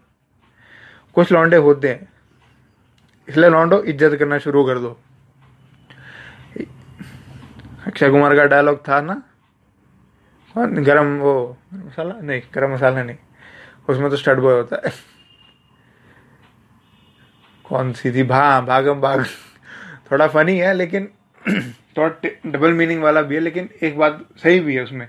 कुछ 1.16 1.32
लौंडे 1.32 1.56
होते 1.58 1.88
हैं, 1.88 2.08
इसलिए 3.28 3.50
लौंडो 3.50 3.82
इज़्ज़त 3.82 4.18
करना 4.18 4.38
शुरू 4.40 4.64
कर 4.64 4.78
दो। 4.78 4.98
अक्षय 7.86 8.10
कुमार 8.10 8.36
का 8.36 8.44
डायलॉग 8.46 8.78
था 8.88 9.00
ना? 9.00 9.22
गरम 10.54 11.16
वो 11.18 11.56
मसाला? 11.74 12.14
नहीं, 12.14 12.40
गरम 12.54 12.72
मसाला 12.74 13.02
नहीं। 13.02 13.16
उसमें 13.90 14.10
तो 14.10 14.16
स्टड 14.16 14.40
बॉय 14.40 14.54
होता 14.54 14.80
है। 14.84 14.92
कौन 17.64 17.92
सी 17.92 18.10
थी 18.12 18.22
भा, 18.24 18.60
भागम, 18.62 19.00
भाग। 19.00 19.24
थोड़ा 20.10 20.26
फनी 20.28 20.56
है, 20.58 20.72
लेकिन 20.74 21.08
थोड़ा 21.96 22.30
डबल 22.46 22.72
मीनिंग 22.74 23.02
वाला 23.02 23.22
भी 23.22 23.34
है, 23.34 23.40
लेकिन 23.40 23.68
एक 23.82 23.98
बात 23.98 24.24
सही 24.38 24.60
भी 24.60 24.74
है 24.74 24.82
उसमें। 24.82 25.06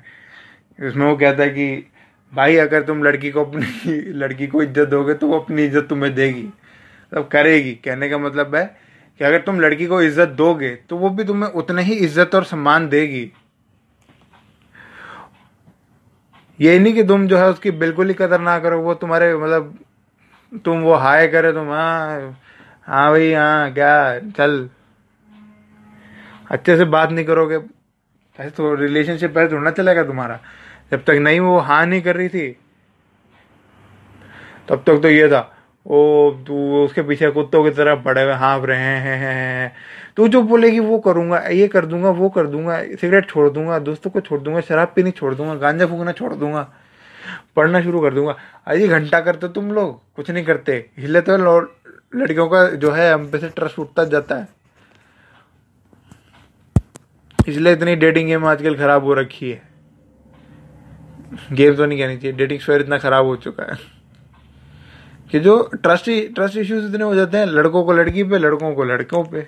उसमें 0.80 1.06
वो 1.06 1.16
कहता 1.16 1.44
है 1.44 1.50
कि, 1.50 1.88
भाई, 2.34 2.56
अगर 2.58 2.84
तुम 2.84 3.04
लड़की 3.04 3.32
को 3.32 3.46
अपनी, 3.46 3.66
लड़की 4.14 4.48
को 4.48 4.62
इज़्ज़त 4.64 4.88
दोगे 4.90 5.14
तो 5.14 5.28
वो 5.28 5.40
अपनी 5.40 5.64
इज़्ज़त 5.64 5.88
तुम्हें 5.90 6.14
देगी। 6.16 6.44
मतलब 6.44 7.28
करेगी। 7.28 7.74
कहने 7.76 8.10
का 8.10 8.18
मतलब 8.18 8.56
है 8.56 8.66
कि 9.20 9.24
अगर 9.26 9.42
तुम 9.42 9.60
लड़की 9.60 9.86
को 9.86 10.02
इज़्ज़त 10.02 10.30
दोगे 10.38 10.70
तो 10.90 10.98
वो 10.98 11.10
भी 11.10 11.24
तुम्हें 11.24 11.50
उतना 11.52 11.82
ही 11.82 11.94
इज़्ज़त 11.96 12.36
और 12.36 12.44
सम्मान 12.46 12.88
देगी। 12.90 13.32
ये 16.62 16.78
नहीं 16.80 16.94
कि 16.94 17.04
तुम 17.04 17.28
जो 17.28 17.38
है 17.38 17.48
उसकी 17.50 17.72
बिल्कुल 17.72 18.08
ही 18.08 18.14
कदर 18.14 18.40
ना 18.40 18.58
करो, 18.60 18.80
वो 18.82 18.94
तुम्हारे 18.94 19.36
मतलब 19.36 19.78
तुम 20.66 20.82
वो 20.82 20.94
हाय 20.96 21.28
करे, 21.28 21.52
तुम 21.54 21.70
हाँ 21.72 22.38
हाँ 22.88 23.10
भाई 23.12 23.32
हाँ 23.34 23.72
क्या, 23.74 24.20
चल। 24.30 24.70
अच्छे 26.52 26.76
से 26.78 26.86
बात 26.86 27.12
नहीं 27.12 27.26
करोगे, 27.26 27.60
ऐसे 28.40 28.50
तो 28.50 28.74
रिलेशनशिप 28.76 29.38
ऐसे 29.38 29.52
थोड़ा 29.52 29.72
चलेगा 29.72 30.04
तुम्हारा। 30.04 30.40
जब 30.92 31.04
तक 31.04 31.20
नहीं 31.22 31.40
वो 31.40 31.58
हाँ 31.60 31.86
नहीं 31.86 32.02
कर 32.02 32.16
रही 32.16 32.30
थी, 32.30 32.50
तब 34.70 34.84
तक 34.88 35.02
तो 35.02 35.10
ये 35.10 35.28
था। 35.30 35.42
ओ, 35.86 36.32
तू 36.48 36.84
उसके 36.84 37.02
पीछे 37.02 37.30
कुत्तों 37.32 37.64
की 37.64 37.70
तरह 37.70 37.96
पड़े 38.04 38.24
हुए 38.24 38.34
हाँफ 38.34 38.66
रहे 38.66 38.80
हैं 38.80 39.72
तू 40.18 40.28
जो 40.28 40.42
बोलेगी 40.44 40.80
वो 40.80 40.98
करूँगा, 41.00 41.38
ये 41.40 41.68
कर 41.68 41.86
दूँगा, 41.86 42.10
वो 42.10 42.30
कर 42.30 42.48
दूँगा, 42.48 42.82
सिगरेट 42.84 43.30
छोड़ 43.30 43.50
दूँगा, 43.50 43.80
दोस्तों 43.80 44.12
को 44.12 44.22
छोड़ 44.22 44.40
दूँगा, 44.42 44.62
शराब 44.62 44.92
पीनी 44.96 45.12
छोड़ 45.12 45.34
दूँगा, 45.36 45.56
गांजा 45.56 45.86
फूकना 45.88 46.12
छोड़ 46.12 46.34
दूँगा, 46.34 46.68
पढ़ना 47.56 47.82
शुरू 47.82 48.02
कर 48.02 48.14
दूँगा। 48.14 48.36
अरे 48.68 48.88
घंटा 48.88 49.20
करते 49.22 49.48
तुम 49.50 49.72
लोग, 49.72 50.00
कुछ 50.16 50.30
नहीं 50.32 50.44
करते। 50.46 50.76
हिले 51.00 51.22
तो 51.22 51.38
लड़कियों 51.38 52.48
का 52.48 52.66
जो 52.68 52.92
है, 52.92 53.12
हम 53.14 53.30
पे 53.32 53.38
से 53.40 53.50
ट्रस्ट 53.50 53.80
उठता 53.80 54.04
जाता 54.06 54.36
है। 54.36 54.48
इसलिए 57.48 57.74
इतनी 57.74 57.96
डेटिंग 57.96 58.28
गेम 58.28 58.46
आजकल 58.46 58.76
खराब 58.78 59.04
हो 59.04 59.14
रखी 59.14 59.50
है। 59.52 59.62
गेम 61.52 61.76
तो 61.76 61.86
नहीं 61.86 62.00
कहनी 62.00 62.18
चाहिए 62.18 62.38
डेटिंग 62.38 62.60
स्क्वायर 62.60 62.82
इतना 62.82 62.98
खराब 62.98 63.26
हो 63.26 63.36
चुका 63.38 63.64
है। 63.64 63.78
कि 65.32 65.40
जो 65.40 65.62
ट्रस्ट 65.76 66.10
ट्रस्ट 66.36 66.58
इश्यूज़ 66.58 66.86
इतने 66.86 67.04
हो 67.04 67.16
जाते 67.16 67.38
हैं, 67.38 67.46
लड़कों 67.46 67.84
को 67.84 67.94
लड़की 67.94 68.24
पे, 68.24 68.38
लड़कों 68.38 68.74
को 68.76 68.84
लड़कों 68.84 69.24
पे। 69.24 69.46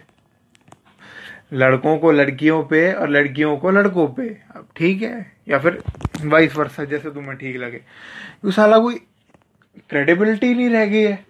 लड़कों 1.54 1.98
को 1.98 2.12
लड़कियों 2.12 2.64
पे 2.64 2.92
और 2.94 3.10
लड़कियों 3.10 3.58
को 3.58 3.72
लड़कों 3.72 4.08
पे। 4.08 4.28
अब 4.56 4.68
ठीक 4.76 5.02
है, 5.02 5.32
या 5.48 5.58
फिर 5.60 5.82
वाइस 6.26 6.56
वर्षा 6.56 6.84
जैसे 6.84 7.10
तुम्हें 7.10 7.36
ठीक 7.38 7.58
लगे। 7.58 7.78
तो 8.44 8.52
साला 8.52 8.78
कोई 8.80 8.96
क्रेडिबिलिटी 9.90 10.54
नहीं 10.54 10.70
रह 10.70 10.86
गई 10.86 11.02
है? 11.02 11.26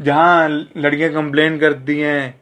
जहाँ 0.00 0.48
लड़कियाँ 0.76 1.12
कंप्लेन 1.12 1.58
करती 1.58 1.98
हैं, 2.00 2.40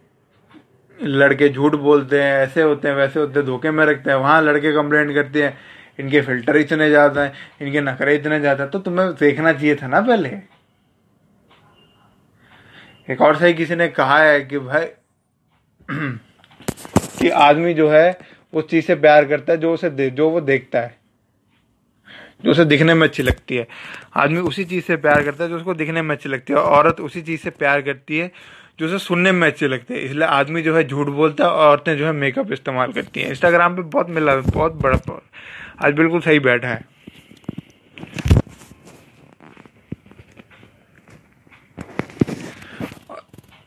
लड़के 0.98 1.48
झूठ 1.48 1.74
बोलते 1.74 2.22
हैं, 2.22 2.32
ऐसे 2.38 2.62
होते 2.62 2.88
हैं, 2.88 2.94
वैसे 2.94 3.20
होते 3.20 3.38
हैं, 3.38 3.46
धोखे 3.46 3.70
में 3.70 3.84
रखते 3.86 4.10
हैं, 4.10 4.16
वहाँ 4.16 4.40
लड़के 4.42 4.72
कंप्लेन 4.72 5.12
करते 5.14 5.42
हैं। 5.42 5.56
इनके 5.98 6.20
फ़िल्टर 6.20 6.56
इतने 6.56 6.88
ज़्यादा 6.88 7.22
हैं, 7.22 7.32
इनके 7.60 7.80
नखरे 7.80 8.14
इतने 8.14 8.40
ज़्यादा 8.40 8.66
तो 8.66 8.78
तुम्हें 8.78 9.10
देखना 9.10 9.52
चाहिए 9.52 9.74
था 9.74 9.86
ना 9.86 10.00
पहले? 10.00 10.28
एक 13.08 13.20
और 13.20 13.36
सही 13.36 13.54
किसी 13.54 13.76
ने 13.76 13.88
कहा 13.88 14.18
है 14.18 14.40
कि 14.40 14.58
भाई, 14.58 14.84
कि 15.90 17.28
आदमी 17.28 17.74
जो 17.74 17.88
है, 17.90 18.18
उस 18.52 18.68
चीज़ 18.68 18.84
से 18.86 18.94
प्यार 18.94 19.24
करता 19.24 19.52
है, 19.52 19.58
जो 19.58 19.72
उसे 19.74 19.90
दे, 19.90 20.10
जो 20.10 20.28
वो 20.30 20.40
देखता 20.40 20.80
है, 20.80 20.96
जो 22.44 22.50
उसे 22.50 22.64
दिखने 22.64 22.94
में 22.94 23.06
अच्छी 23.06 23.22
लगती 23.22 23.56
है। 23.56 23.66
आदमी 24.16 24.40
उसी 24.40 24.64
चीज़ 24.64 24.84
से 24.84 24.96
प्यार 24.96 25.22
करता 25.22 25.44
है, 25.44 25.50
जो 25.50 25.56
उसको 25.56 25.74
दिखने 25.74 26.02
में 26.02 26.14
अच्छी 26.16 26.28
लगती 26.28 26.52
है 26.52 26.58
औरत 26.58 27.00
उसी 27.00 27.22
चीज़ 27.22 27.40
से 27.40 27.50
प्यार 27.50 27.82
करती 27.82 28.18
है 28.18 28.30
जो 28.78 28.86
उसे 28.86 28.98
सुनने 28.98 29.32
में 29.32 29.46
अच्छे 29.46 29.68
लगते 29.68 29.94
हैं, 29.94 30.00
इसलिए 30.00 30.26
आदमी 30.26 30.62
जो 30.62 30.76
है 30.76 30.86
झूठ 30.86 31.06
बोलता 31.08 31.44
है 31.44 31.50
और 31.50 31.68
औरतें 31.68 31.96
जो 31.98 32.06
है 32.06 32.12
मेकअप 32.14 32.52
इस्तेमाल 32.52 32.92
करती 32.92 33.20
हैं। 33.20 33.28
इंस्टाग्राम 33.28 33.76
पे 33.76 33.82
बहुत 33.84 34.10
मिला, 34.10 34.36
बहुत 34.36 34.72
बड़ा 34.74 35.20
आज 35.80 35.94
बिल्कुल 35.94 36.20
सही 36.20 36.38
बैठा 36.40 36.68
है। 36.68 36.86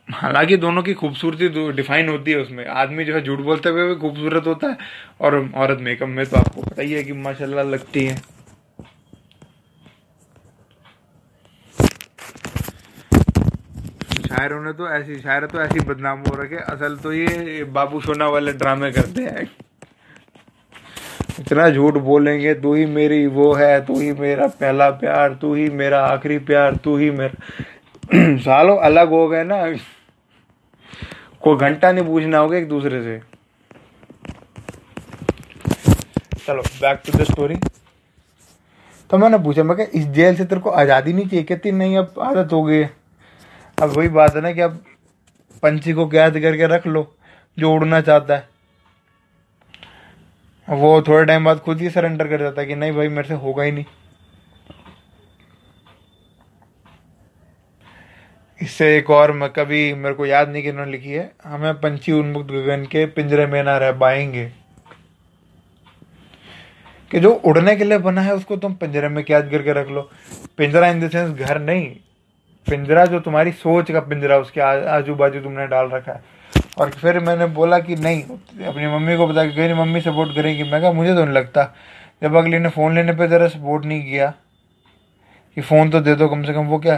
हालाँकि 0.08 0.56
दोनों 0.56 0.82
की 0.82 0.92
खूबसूरती 0.94 1.48
डिफाइन 1.72 2.08
होती 2.08 2.30
है 2.30 2.38
उसमें। 2.38 2.64
आदमी 2.66 3.04
जो 3.04 3.14
है 3.14 3.22
झूठ 3.22 3.38
बोलते 3.40 3.68
हुए 3.68 3.86
भी 3.88 3.94
खूबसूरत 4.00 4.46
होता 4.46 4.68
है 4.68 4.76
और 5.20 5.34
औरत 5.54 5.78
मेकअप 5.80 6.08
में 6.08 6.24
तो 6.26 6.36
आपको 6.36 6.62
पता 6.62 6.82
ही 6.82 6.92
है 6.92 7.02
कि 7.04 7.12
माशाल्लाह 7.12 7.64
लगती 7.64 8.04
है। 8.04 8.20
शायरों 14.32 14.62
ने 14.62 14.72
तो 14.72 14.88
ऐसी 14.88 15.18
शायर 15.20 15.44
तो 15.46 15.60
ऐसी 15.60 15.80
बदनाम 15.80 16.18
हो 16.18 16.34
रखे। 16.34 16.56
असल 16.72 16.96
तो 16.96 17.12
ये 17.12 17.64
बाबू 17.72 18.00
सोना 18.00 18.26
वाले 18.28 18.52
ड्रामे 18.52 18.90
करते 18.92 19.22
हैं। 19.22 19.42
इतना 21.40 21.68
झूठ 21.70 21.94
बोलेंगे, 21.94 22.54
तू 22.54 22.74
ही 22.74 22.86
मेरी 22.86 23.26
वो 23.26 23.52
है, 23.54 23.84
तू 23.86 23.98
ही 24.00 24.12
मेरा 24.12 24.46
पहला 24.46 24.88
प्यार, 24.90 25.34
तू 25.34 25.54
ही 25.54 25.68
मेरा 25.70 26.00
आखिरी 26.06 26.38
प्यार, 26.38 26.76
तू 26.76 26.96
ही 26.96 27.10
मेरा 27.10 28.36
सालों 28.38 28.76
अलग 28.80 29.08
हो 29.08 29.26
गए 29.28 29.44
ना। 29.44 29.60
कोई 31.42 31.56
घंटा 31.56 31.92
नहीं 31.92 32.04
पूछना 32.04 32.38
होगा 32.38 32.56
एक 32.56 32.68
दूसरे 32.68 33.02
से। 33.02 33.20
चलो 36.46 36.62
बैक 36.62 37.02
टू 37.06 37.18
द 37.18 37.24
स्टोरी 37.24 37.56
तो 39.10 39.18
मैंने 39.18 39.38
पूछा, 39.38 39.62
मैं 39.62 39.86
इस 39.86 40.06
जेल 40.06 40.36
से 40.36 40.44
तेरे 40.44 40.60
को 40.60 40.70
आज़ादी 40.70 41.12
नहीं 41.12 41.28
चाहिए? 41.28 41.44
कहती, 41.44 41.72
नहीं, 41.72 41.96
अब 41.98 42.14
आदत 42.22 42.52
हो 42.52 42.62
गई 42.62 42.76
है। 42.76 43.01
अब 43.82 43.90
वही 43.90 44.08
बात 44.08 44.36
है 44.36 44.40
ना 44.40 44.52
कि 44.52 44.60
अब 44.60 44.84
पंछी 45.62 45.92
को 45.92 46.08
कैद 46.08 46.32
करके 46.32 46.66
रख 46.66 46.86
लो, 46.86 47.16
जो 47.58 47.72
उड़ना 47.72 48.00
चाहता 48.00 48.34
है। 48.34 48.48
वो 50.68 51.02
थोड़े 51.02 51.24
टाइम 51.24 51.44
बाद 51.44 51.58
खुद 51.58 51.80
ही 51.80 51.90
सरेंडर 51.90 52.28
कर 52.28 52.40
जाता 52.40 52.60
है 52.60 52.66
कि 52.66 52.74
नहीं 52.74 52.92
भाई, 52.92 53.08
मेरे 53.08 53.28
से 53.28 53.34
होगा 53.34 53.62
ही 53.62 53.72
नहीं। 53.72 53.84
इससे 58.62 58.98
एक 58.98 59.10
और 59.10 59.32
मैं 59.32 59.50
कभी 59.50 59.94
मेरे 59.94 60.14
को 60.14 60.26
याद 60.26 60.48
नहीं 60.48 60.62
कि 60.62 60.70
उन्होंने 60.70 60.92
लिखी 60.92 61.10
है, 61.10 61.32
हमें 61.44 61.74
पंछी 61.74 62.12
उन्मुक्त 62.12 62.50
गगन 62.50 62.84
के 62.84 63.06
पिंजरे 63.06 63.46
में 63.46 63.62
ना 63.62 63.78
रह 63.78 63.92
पाएँगे। 63.92 64.52
कि 67.10 67.20
जो 67.20 67.32
उड़ने 67.32 67.76
के 67.76 67.84
लिए 67.84 67.98
बना 67.98 68.20
है, 68.20 68.34
उसको 68.34 68.56
तुम 68.56 68.74
पिंजरे 68.74 69.08
में 69.08 69.24
कैद 69.24 69.50
करके 69.50 69.72
रख 69.72 69.88
लो। 69.88 70.10
पिंजरा 70.56 70.88
इन 70.88 71.06
द 71.06 71.10
सेंस 71.10 71.38
घर 71.38 71.58
नहीं 71.58 71.96
पिंजरा 72.66 73.04
जो 73.06 73.20
तुम्हारी 73.20 73.52
सोच 73.52 73.90
का 73.90 74.00
पिंजरा, 74.00 74.36
उसके 74.38 74.60
आजू 74.60 75.14
बाजू 75.14 75.40
तुमने 75.40 75.66
डाल 75.66 75.88
रखा 75.90 76.12
है। 76.12 76.20
और 76.78 76.90
फिर 76.90 77.18
मैंने 77.20 77.46
बोला 77.54 77.78
कि 77.78 77.96
नहीं, 77.96 78.22
अपनी 78.66 78.86
मम्मी 78.88 79.16
को 79.16 79.26
बता 79.26 79.44
कि 79.46 79.72
मम्मी 79.74 80.00
सपोर्ट 80.00 80.34
करेगी। 80.34 80.62
मैं 80.62 80.80
कहा, 80.82 80.92
मुझे 80.92 81.14
तो 81.14 81.24
नहीं 81.24 81.34
लगता। 81.34 81.64
जब 82.22 82.36
अगली 82.36 82.58
ने 82.58 82.68
फ़ोन 82.68 82.94
लेने 82.94 83.12
पे 83.12 83.26
ज़रा 83.28 83.48
सपोर्ट 83.48 83.84
नहीं 83.84 84.04
किया, 84.04 84.32
कि 85.56 85.60
फ़ोन 85.60 85.90
तो 85.90 86.00
दे 86.00 86.14
दो 86.14 86.28
कम 86.28 86.42
से 86.42 86.52
कम, 86.52 86.66
वो 86.66 86.78
क्या 86.78 86.96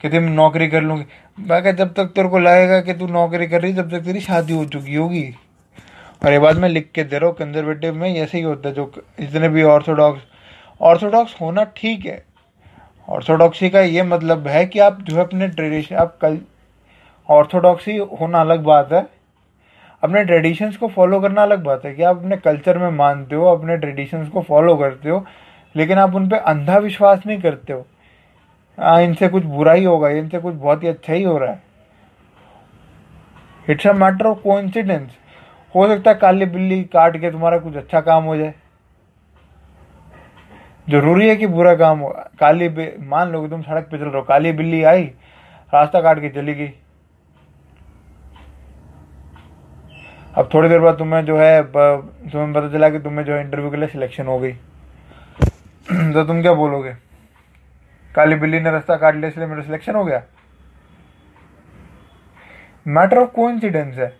कहते 0.00 0.20
मैं 0.20 0.30
नौकरी 0.30 0.68
कर 0.68 0.82
लूँगी? 0.82 1.04
मैं 1.38 1.62
कहा, 1.62 1.72
जब 1.72 1.92
तक 1.94 2.06
तेरे 2.06 2.28
को 2.28 2.38
लगेगा 2.38 2.80
कि 2.80 2.94
तू 2.94 3.06
नौकरी 3.06 3.46
कर 3.46 3.62
रही, 3.62 3.72
जब 3.72 3.90
तक 3.90 4.04
तेरी 4.04 4.20
शादी 4.20 4.52
हो 4.52 4.64
चुकी 4.64 4.94
होगी। 4.94 5.24
और 6.22 6.32
ये 6.32 6.38
बात 6.38 6.56
मैं 6.56 6.68
लिख 6.68 6.90
के 6.94 7.04
दे 7.04 7.18
रहा 7.18 7.28
हूँ 7.28 7.36
कंजर्वेटिव 7.36 7.94
में 7.94 8.14
ऐसे 8.14 8.38
ही 8.38 8.44
होता 8.44 8.68
है, 8.68 8.74
जो 8.74 8.92
जितने 9.20 9.48
भी 9.48 9.62
ऑर्थोडॉक्स 9.62 10.20
ऑर्थोडॉक्स 10.80 11.34
होना 11.40 11.64
ठीक 11.76 12.06
है। 12.06 12.22
ऑर्थोडॉक्सी 13.08 13.68
का 13.70 13.80
ये 13.80 14.02
मतलब 14.02 14.46
है 14.48 14.64
कि 14.66 14.78
आप 14.78 15.00
जो 15.02 15.16
है 15.16 15.22
अपने 15.22 15.48
ट्रेडिशन 15.48 15.96
आप 15.96 16.16
कल 16.20 16.38
ऑर्थोडॉक्सी 17.28 17.96
होना 18.20 18.40
अलग 18.40 18.62
बात 18.64 18.92
है। 18.92 19.06
अपने 20.02 20.24
ट्रेडिशंस 20.24 20.76
को 20.76 20.88
फॉलो 20.88 21.20
करना 21.20 21.42
अलग 21.42 21.62
बात 21.64 21.84
है 21.84 21.94
कि 21.94 22.02
आप 22.02 22.16
अपने 22.16 22.36
कल्चर 22.36 22.78
में 22.78 22.90
मानते 22.90 23.34
हो 23.34 23.46
अपने 23.46 23.76
ट्रेडिशंस 23.76 24.28
को 24.28 24.42
फॉलो 24.42 24.76
करते 24.76 25.08
हो 25.08 25.24
लेकिन 25.74 25.98
आप 25.98 26.14
उन 26.14 26.28
पर 26.28 26.36
अंधा 26.36 26.78
विश्वास 26.78 27.26
नहीं 27.26 27.40
करते 27.40 27.72
हो। 27.72 27.84
आ, 28.78 28.98
इनसे 29.00 29.28
कुछ 29.28 29.44
बुरा 29.44 29.72
ही 29.72 29.84
होगा 29.84 30.08
इनसे 30.10 30.38
कुछ 30.38 30.54
बहुत 30.54 30.82
ही 30.82 30.88
अच्छा 30.88 31.12
ही 31.12 31.22
हो 31.22 31.36
रहा 31.38 31.50
है। 31.52 31.62
It's 33.68 33.86
a 33.86 33.92
matter 33.92 34.26
of 34.26 34.38
coincidence 34.38 35.10
हो 35.74 35.86
सकता 35.88 36.10
है 36.10 36.16
काली 36.16 36.46
बिल्ली 36.46 36.82
काट 36.84 37.16
के 37.16 37.30
तुम्हारा 37.30 37.58
कुछ 37.58 37.76
अच्छा 37.76 38.00
काम 38.00 38.24
हो 38.24 38.36
जाए। 38.36 38.54
ज़रूरी 40.92 41.28
है 41.28 41.34
कि 41.36 41.46
बुरा 41.46 41.74
काम 41.74 41.98
हो। 41.98 42.08
काली 42.40 42.68
मान 43.00 43.30
लो 43.30 43.46
तुम 43.48 43.62
सड़क 43.62 43.88
पे 43.90 43.98
चल 43.98 44.04
रहे 44.04 44.16
हो, 44.16 44.22
काली 44.22 44.52
बिल्ली 44.52 44.82
आई, 44.82 45.04
रास्ता 45.72 46.00
काट 46.00 46.20
के 46.20 46.28
चली 46.28 46.54
गई। 46.54 46.72
अब 50.34 50.48
थोड़ी 50.54 50.68
देर 50.68 50.80
बाद 50.80 50.98
तुम्हें 50.98 51.24
जो 51.24 51.36
है 51.38 51.62
तुम्हें 51.62 52.52
पता 52.52 52.68
चला 52.68 52.88
कि 52.90 52.98
तुम्हें 52.98 53.24
जो 53.24 53.34
है 53.34 53.40
इंटरव्यू 53.40 53.70
के 53.70 53.76
लिए 53.76 53.88
सिलेक्शन 53.88 54.26
हो 54.26 54.38
गई। 54.38 54.52
तो 56.12 56.24
तुम 56.24 56.42
क्या 56.42 56.52
बोलोगे? 56.54 56.94
काली 58.14 58.34
बिल्ली 58.34 58.60
ने 58.60 58.70
रास्ता 58.70 58.96
काट 58.96 59.14
लिया, 59.14 59.28
इसलिए 59.28 59.46
मेरा 59.46 59.62
सिलेक्शन 59.62 59.94
हो 59.94 60.04
गया? 60.04 60.22
मैटर 62.86 63.18
ऑफ़ 63.18 63.30
कोइंसिडेंस 63.30 63.96
है। 63.96 64.16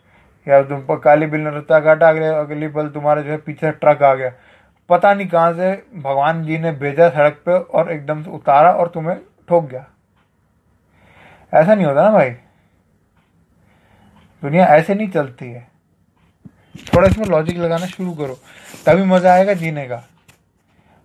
या 0.49 0.63
तुम 0.63 0.97
काली 0.97 1.27
बिल्ली 1.27 1.45
ने 1.45 1.55
रास्ता 1.55 1.81
काटा, 1.81 2.09
अगले 2.09 2.27
अगली 2.27 2.69
पल 2.69 2.89
तुम्हारे 2.89 3.23
जो 3.23 3.31
है 3.31 3.37
पीछे 3.37 3.71
ट्रक 3.71 4.03
आ 4.03 4.15
गया। 4.15 4.33
पता 4.89 5.13
नहीं 5.15 5.27
कहाँ 5.29 5.53
से 5.53 5.73
भगवान 5.99 6.45
जी 6.45 6.59
ने 6.59 6.73
भेजा 6.73 7.09
सड़क 7.09 7.43
पे 7.47 7.53
और 7.53 7.91
एकदम 7.93 8.23
से 8.23 8.31
उतारा 8.31 8.73
और 8.73 8.89
तुम्हें 8.89 9.17
ठोक 9.49 9.69
गया। 9.69 9.85
ऐसा 11.53 11.75
नहीं 11.75 11.87
होता 11.87 12.03
ना 12.03 12.11
भाई। 12.11 12.31
दुनिया 14.43 14.67
ऐसे 14.67 14.95
नहीं 14.95 15.09
चलती 15.09 15.47
है। 15.47 15.67
थोड़ा 16.95 17.09
इसमें 17.09 17.27
लॉजिक 17.27 17.59
लगाना 17.59 17.87
शुरू 17.87 18.13
करो, 18.13 18.39
तभी 18.87 19.05
मज़ा 19.05 19.33
आएगा 19.33 19.53
जीने 19.55 19.87
का। 19.87 20.03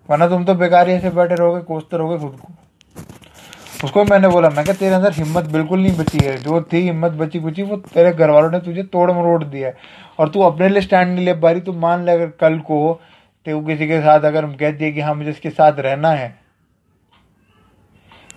वरना 0.10 0.28
तुम 0.28 0.46
तो 0.46 0.54
बेकार 0.56 0.90
ऐसे 0.90 1.10
बैठे 1.10 1.36
रहोगे, 1.36 1.62
कोसते 1.62 1.98
रहोगे 1.98 2.18
खुद 2.20 2.40
को। 2.40 2.54
उसको 3.84 4.04
मैंने 4.06 4.28
बोला, 4.28 4.50
मैं 4.50 4.66
तेरे 4.66 4.94
अंदर 4.96 5.14
हिम्मत 5.14 5.46
बिल्कुल 5.46 5.80
नहीं 5.80 5.98
बची 5.98 6.20
है। 6.20 6.38
जो 6.38 6.62
थी 6.64 6.82
हिम्मत 6.82 7.12
बची 7.14 7.40
बची 7.40 7.64
वो 7.64 7.78
तेरे 7.78 8.12
घर 8.12 8.30
वालों 8.30 8.52
ने 8.52 8.60
तुझे 8.60 8.84
तोड़ 8.84 9.12
मरोड़ 9.12 9.44
दिया 9.44 9.68
है। 9.68 9.76
और 10.20 10.30
तू 10.30 10.42
अपने 10.42 10.70
लिए 10.70 10.82
स्टैंड 10.82 11.14
नहीं 11.16 11.26
ले 11.26 11.34
पा 11.34 11.52
रही, 11.52 11.62
तू 11.62 11.74
मान 11.74 12.06
ले 12.06 12.12
अगर 12.12 12.30
कल 12.40 12.58
को 12.62 13.00
तो 13.48 13.60
किसी 13.62 13.88
के 13.88 14.00
साथ 14.02 14.22
अगर 14.26 14.44
हम 14.44 14.54
कहती 14.56 14.84
है 14.86 14.92
कि 14.92 15.02
हाँ 15.02 15.14
मुझे 15.16 15.30
इसके 15.30 15.50
साथ 15.50 15.80
रहना 15.80 16.10
है। 16.12 16.28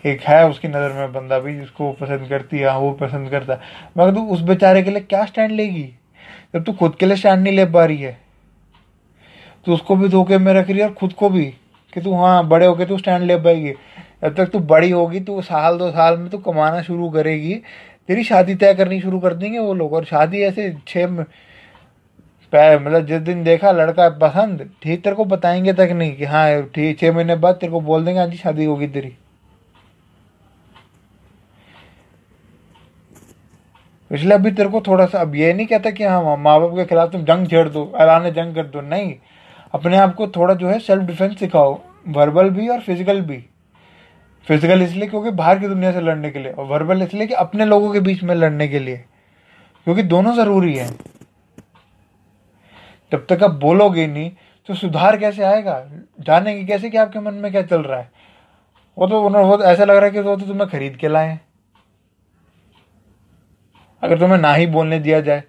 एक 0.07 0.21
है 0.23 0.49
उसकी 0.49 0.69
नज़र 0.69 0.93
में 0.93 1.13
बंदा 1.13 1.39
भी 1.39 1.55
जिसको 1.55 1.85
वो 1.85 1.93
पसंद 1.93 2.29
करती 2.29 2.59
है 2.59 2.69
हाँ 2.69 2.79
वो 2.79 2.91
पसंद 3.01 3.31
करता 3.31 3.55
है। 3.55 3.61
मगर 3.99 4.15
तू 4.15 4.25
उस 4.27 4.41
बेचारे 4.41 4.83
के 4.83 4.91
लिए 4.91 5.01
क्या 5.01 5.25
स्टैंड 5.25 5.53
लेगी? 5.53 5.83
जब 6.55 6.65
तू 6.65 6.73
खुद 6.73 6.95
के 6.95 7.07
लिए 7.07 7.17
स्टैंड 7.17 7.43
नहीं 7.43 7.55
ले 7.55 7.65
पा 7.67 7.85
रही 7.85 7.99
है 7.99 8.19
तो 9.67 9.75
उसको 9.75 9.97
भी 9.97 10.09
धोखे 10.09 10.39
में 10.39 10.53
रख 10.55 10.71
रही 10.71 10.79
है 10.79 10.87
और 10.87 10.95
खुद 10.95 11.13
को 11.13 11.29
भी 11.31 11.45
कि 11.93 12.01
तू 12.01 12.15
हाँ 12.15 12.47
बड़े 12.49 12.67
होके 12.67 12.87
तू 12.87 12.99
स्टैंड 12.99 13.25
ले 13.25 13.37
पाएगी। 13.39 13.73
जब 14.23 14.35
तक 14.37 14.51
तू 14.51 14.59
बड़ी 14.61 14.91
होगी 14.91 15.21
तो 15.21 15.41
साल 15.43 15.79
दो 15.79 15.91
साल 15.91 16.19
में 16.19 16.29
तू 16.31 16.39
कमाना 16.41 16.83
शुरू 16.83 17.11
करेगी। 17.11 17.55
तेरी 18.09 18.25
शादी 18.25 18.55
तय 18.55 18.75
करनी 18.75 19.01
शुरू 19.01 19.21
कर 19.21 19.35
देंगे 19.35 19.59
वो 19.59 19.75
लोग 19.75 19.93
और 19.93 20.05
शादी 20.05 20.43
ऐसे 20.43 20.75
छः 20.89 21.25
मतलब 22.53 23.07
जिस 23.07 23.21
दिन 23.23 23.43
देखा 23.45 23.71
लड़का 23.73 24.09
पसंद, 24.19 24.69
ठीक, 24.83 25.03
तेरे 25.03 25.17
को 25.17 25.25
बताएँगे 25.25 25.73
तक 25.73 25.91
नहीं 25.93 26.15
कि 26.17 26.25
हाँ 26.25 26.63
ठीक 26.65 26.99
छः 27.01 27.13
महीने 27.13 27.35
बाद 27.37 27.55
तेरे 27.55 27.73
को 27.73 27.81
बोल 27.81 28.05
देंगे 28.05 28.21
आज 28.21 28.35
शादी 28.37 28.65
होगी 28.65 28.87
तेरी। 28.89 29.13
इसलिए 34.11 34.33
अभी 34.33 34.51
तेरे 34.51 34.69
को 34.69 34.81
थोड़ा 34.81 35.07
सा 35.07 35.21
अब 35.21 35.35
ये 35.37 35.53
नहीं 35.53 35.67
कहता 35.67 35.91
कि 35.91 36.05
हाँ 36.05 36.37
माँ 36.37 36.61
बाप 36.61 36.75
के 36.77 36.85
खिलाफ 36.85 37.13
तुम 37.13 37.25
जंग 37.25 37.47
छेड़ 37.49 37.69
दो, 37.69 37.93
ऐलान 37.97 38.31
जंग 38.31 38.55
कर 38.55 38.67
दो, 38.67 38.81
नहीं। 38.81 39.15
अपने 39.75 39.97
आप 39.99 40.15
को 40.15 40.27
थोड़ा 40.29 40.55
जो 40.55 40.69
है 40.69 40.79
सेल्फ 40.81 41.03
डिफेंस 41.03 41.39
सिखाओ 41.39 41.79
वर्बल 42.09 42.51
भी 42.51 42.69
और 42.69 42.81
फ़िज़िकल 42.81 43.21
भी। 43.21 43.39
फ़िज़िकल 44.47 44.83
इसलिए 44.83 45.09
क्योंकि 45.09 45.31
बाहर 45.33 45.59
की 45.59 45.69
दुनिया 45.69 45.93
से 45.93 46.01
लड़ने 46.01 46.31
के 46.31 46.39
लिए, 46.39 46.53
और 46.53 46.65
वर्बल 46.67 47.03
इसलिए 47.03 47.27
कि 47.27 47.35
अपने 47.37 47.65
लोगों 47.65 47.93
के 47.93 48.01
बीच 48.01 48.23
में 48.23 48.35
लड़ने 48.35 48.69
के 48.69 48.79
लिए, 48.79 48.97
क्योंकि 49.87 50.03
दोनों 50.05 50.35
ज़रूरी 50.37 50.75
है। 50.75 50.89
जब 53.13 53.27
तक 53.27 53.43
आप 53.43 53.51
बोलोगे 53.51 54.07
नहीं 54.07 54.31
तो 54.69 54.75
सुधार 54.75 55.17
कैसे 55.17 55.43
आएगा? 55.43 55.85
जानेंगे 56.21 56.65
कैसे 56.65 56.91
कि 56.91 56.97
आपके 56.97 57.21
मन 57.21 57.35
में 57.35 57.51
क्या 57.53 57.63
चल 57.63 57.83
रहा 57.83 57.99
है। 58.01 58.11
वो 58.97 59.07
तो 59.07 59.23
उन्होंने, 59.23 59.49
वो 59.49 59.63
ऐसा 59.63 59.85
लग 59.85 59.97
रहा 59.97 60.05
है 60.05 60.11
कि 60.11 60.21
वो 60.21 60.37
तो 60.37 60.47
तुम्हें 60.47 60.69
खरीद 60.71 60.97
के 60.97 61.09
लाए 61.09 61.39
अगर 64.03 64.19
तुम्हें 64.19 64.39
ना 64.39 64.53
ही 64.55 64.67
बोलने 64.67 64.99
दिया 64.99 65.21
जाए 65.21 65.43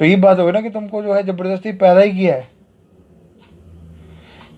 तो 0.00 0.04
ये 0.04 0.16
बात 0.16 0.38
होगी 0.38 0.52
ना 0.52 0.60
कि 0.60 0.70
तुमको 0.70 1.02
जो 1.02 1.14
है 1.14 1.22
ज़बरदस्ती 1.22 1.72
पैदा 1.72 2.00
ही 2.00 2.12
किया 2.12 2.34
है। 2.34 2.48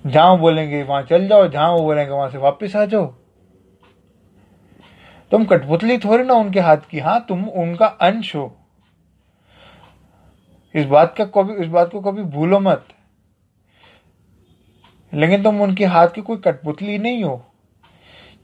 जहाँ 0.07 0.39
बोलेंगे, 0.39 0.83
वहाँ 0.83 1.03
चल 1.03 1.27
जाओ, 1.29 1.47
जहाँ 1.49 1.71
वो 1.71 1.83
बोलेंगे, 1.83 2.13
वहाँ 2.13 2.29
से 2.31 2.39
वापस 2.39 2.77
आ 2.77 2.85
जाओ। 2.85 3.07
तुम 5.33 5.45
कठपुतली 5.45 5.99
थोड़ी 5.99 6.25
ना 6.25 6.35
उनके 6.35 6.61
हाथ 6.61 6.89
की 6.91 6.99
हाँ 6.99 7.25
तुम 7.29 7.45
उनका 7.45 7.87
अंश 7.87 8.35
हो। 8.37 8.58
इस 10.79 10.85
बात 10.85 11.15
का 11.17 11.25
कभी, 11.27 11.55
इस 11.55 11.69
बात 11.69 11.91
को 11.93 12.01
कभी 12.01 12.23
भूलो 12.25 12.61
मत। 12.61 12.87
लेकिन 15.13 15.43
तुम 15.43 15.61
उनके 15.63 15.85
हाथ 15.87 16.09
की 16.09 16.21
कोई 16.21 16.37
कठपुतली 16.37 16.99
नहीं 16.99 17.23
हो, 17.25 17.45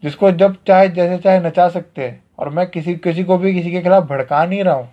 जिसको 0.02 0.30
जब 0.32 0.56
चाहे, 0.66 0.88
जैसे 0.88 1.18
चाहे 1.18 1.40
नचा 1.40 1.68
सकते 1.68 2.02
हैं। 2.02 2.22
और 2.38 2.48
मैं 2.48 2.66
किसी 2.66 2.94
किसी 2.96 3.24
को 3.24 3.38
भी 3.38 3.52
किसी 3.54 3.70
के 3.70 3.80
खिलाफ 3.80 4.04
भड़का 4.04 4.44
नहीं 4.46 4.62
रहा 4.64 4.74
हूँ। 4.74 4.88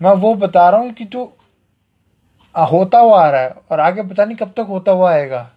मैं 0.00 0.12
वो 0.12 0.34
बता 0.34 0.68
रहा 0.70 0.80
हूँ 0.80 0.92
कि 0.92 1.04
जो 1.04 1.24
होता 2.54 2.98
हुआ 2.98 3.22
आ 3.22 3.30
रहा 3.30 3.40
है, 3.40 3.54
और 3.70 3.80
आगे 3.80 4.02
पता 4.02 4.24
नहीं 4.24 4.36
कब 4.36 4.52
तक 4.56 4.66
होता 4.68 4.92
हुआ 4.92 5.12
आएगा। 5.12 5.50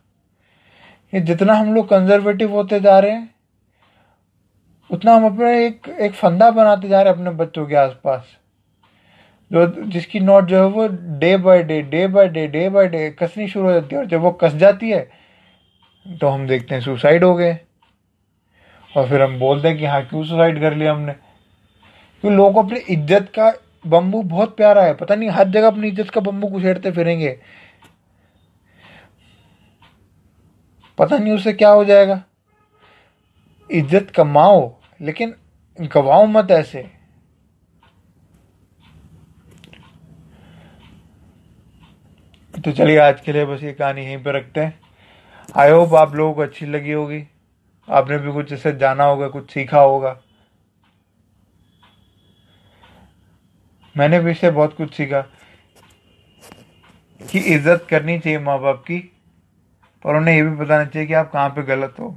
ये 1.14 1.20
जितना 1.22 1.54
हम 1.54 1.74
लोग 1.74 1.90
कंजर्वेटिव 1.90 2.52
होते 2.52 2.80
जा 2.80 2.98
रहे 3.00 3.12
हैं, 3.12 3.30
उतना 4.90 5.16
हम 5.16 5.26
अपने 5.26 5.66
एक 5.66 5.88
एक 5.90 6.14
फंदा 6.14 6.50
बनाते 6.52 6.88
जा 6.88 7.02
रहे 7.02 7.14
हैं 7.14 7.20
अपने 7.20 7.32
बच्चों 7.36 7.66
के 7.68 7.76
आसपास। 7.76 8.26
जो 9.52 9.66
जिसकी 9.86 10.20
नोट 10.20 10.46
जो 10.46 10.58
है 10.58 10.68
वो 10.68 10.88
day 11.20 11.36
by 11.38 11.64
day 11.64 11.82
day 11.84 12.08
by 12.08 12.28
day 12.30 12.48
day 12.48 12.68
by 12.70 12.88
day 12.88 13.10
कसनी 13.20 13.48
शुरू 13.48 13.66
हो 13.66 13.74
जाती 13.74 13.96
है 13.96 14.02
और 14.02 14.08
जब 14.08 14.22
वो 14.22 14.32
कस 14.42 14.54
जाती 14.56 14.90
है 14.90 15.00
तो 16.06 16.28
हम 16.28 16.48
देखते 16.48 16.76
हैं 16.76 16.82
सुसाइड 16.82 17.24
हो 17.24 17.36
गए। 17.36 17.58
और 18.92 19.08
फिर 19.10 19.22
हम 19.22 19.38
बोलते 19.40 19.68
हैं 19.68 19.78
कि 19.78 19.86
हाँ 19.86 20.02
क्यों 20.04 20.24
सुसाइड 20.24 20.60
कर 20.62 20.76
लिया 20.76 20.92
हमने? 20.92 21.14
क्योंकि 21.14 22.36
लोग 22.36 22.58
अपनी 22.58 22.80
इज़्ज़त 22.90 23.32
का 23.36 23.52
बम्बू 23.88 24.22
बहुत 24.24 24.56
प्यारा 24.58 24.84
है। 24.84 24.94
पता 24.96 25.16
नहीं, 25.16 25.30
हर 25.30 25.50
जगह 25.50 25.68
अपनी 25.68 25.88
इज़्ज़त 25.88 26.10
का 26.10 26.22
बम्बू 26.22 26.48
कुछेड़ते 26.48 26.92
फिरेंगे। 26.92 27.38
पता 30.98 31.18
नहीं 31.18 31.34
उससे 31.34 31.54
क्या 31.54 31.70
हो 31.70 31.86
जाएगा। 31.86 32.22
इज़्ज़त 33.70 34.12
कमाओ, 34.12 34.72
लेकिन 35.02 35.36
गवाओ 35.80 36.26
मत 36.28 36.52
ऐसे। 36.52 36.86
तो 42.68 42.72
चलिए 42.72 42.98
आज 43.00 43.20
के 43.22 43.34
लिए 43.34 43.44
बस 43.46 43.62
ये 43.64 43.72
कहानी 43.74 44.02
यहीं 44.02 44.18
पर 44.24 44.36
रखते 44.36 44.60
हैं। 44.60 44.80
आई 45.56 45.70
होप 45.72 45.94
आप 45.96 46.16
लोगों 46.16 46.34
को 46.34 46.42
अच्छी 46.42 46.66
लगी 46.66 46.92
होगी। 46.92 47.22
आपने 47.88 48.18
भी 48.18 48.32
कुछ 48.34 48.52
इससे 48.54 48.72
जाना 48.78 49.04
होगा, 49.04 49.28
कुछ 49.28 49.52
सीखा 49.52 49.80
होगा। 49.80 50.12
मैंने 53.96 54.20
भी 54.20 54.32
इससे 54.32 54.52
बहुत 54.52 54.76
कुछ 54.78 54.94
सीखा 54.96 55.22
कि 57.22 57.40
इज़्ज़त 57.40 57.88
करनी 57.90 58.20
चाहिए 58.20 58.40
माँ 58.40 58.60
बाप 58.62 58.84
की, 58.88 59.00
पर 60.06 60.16
उन्हें 60.16 60.36
ये 60.36 60.44
भी 60.44 60.56
बताना 60.56 60.86
चाहिए 60.86 61.08
कि 61.08 61.14
आप 61.14 61.32
कहाँ 61.32 61.50
पे 61.50 61.64
गलत 61.66 61.96
हो। 62.00 62.10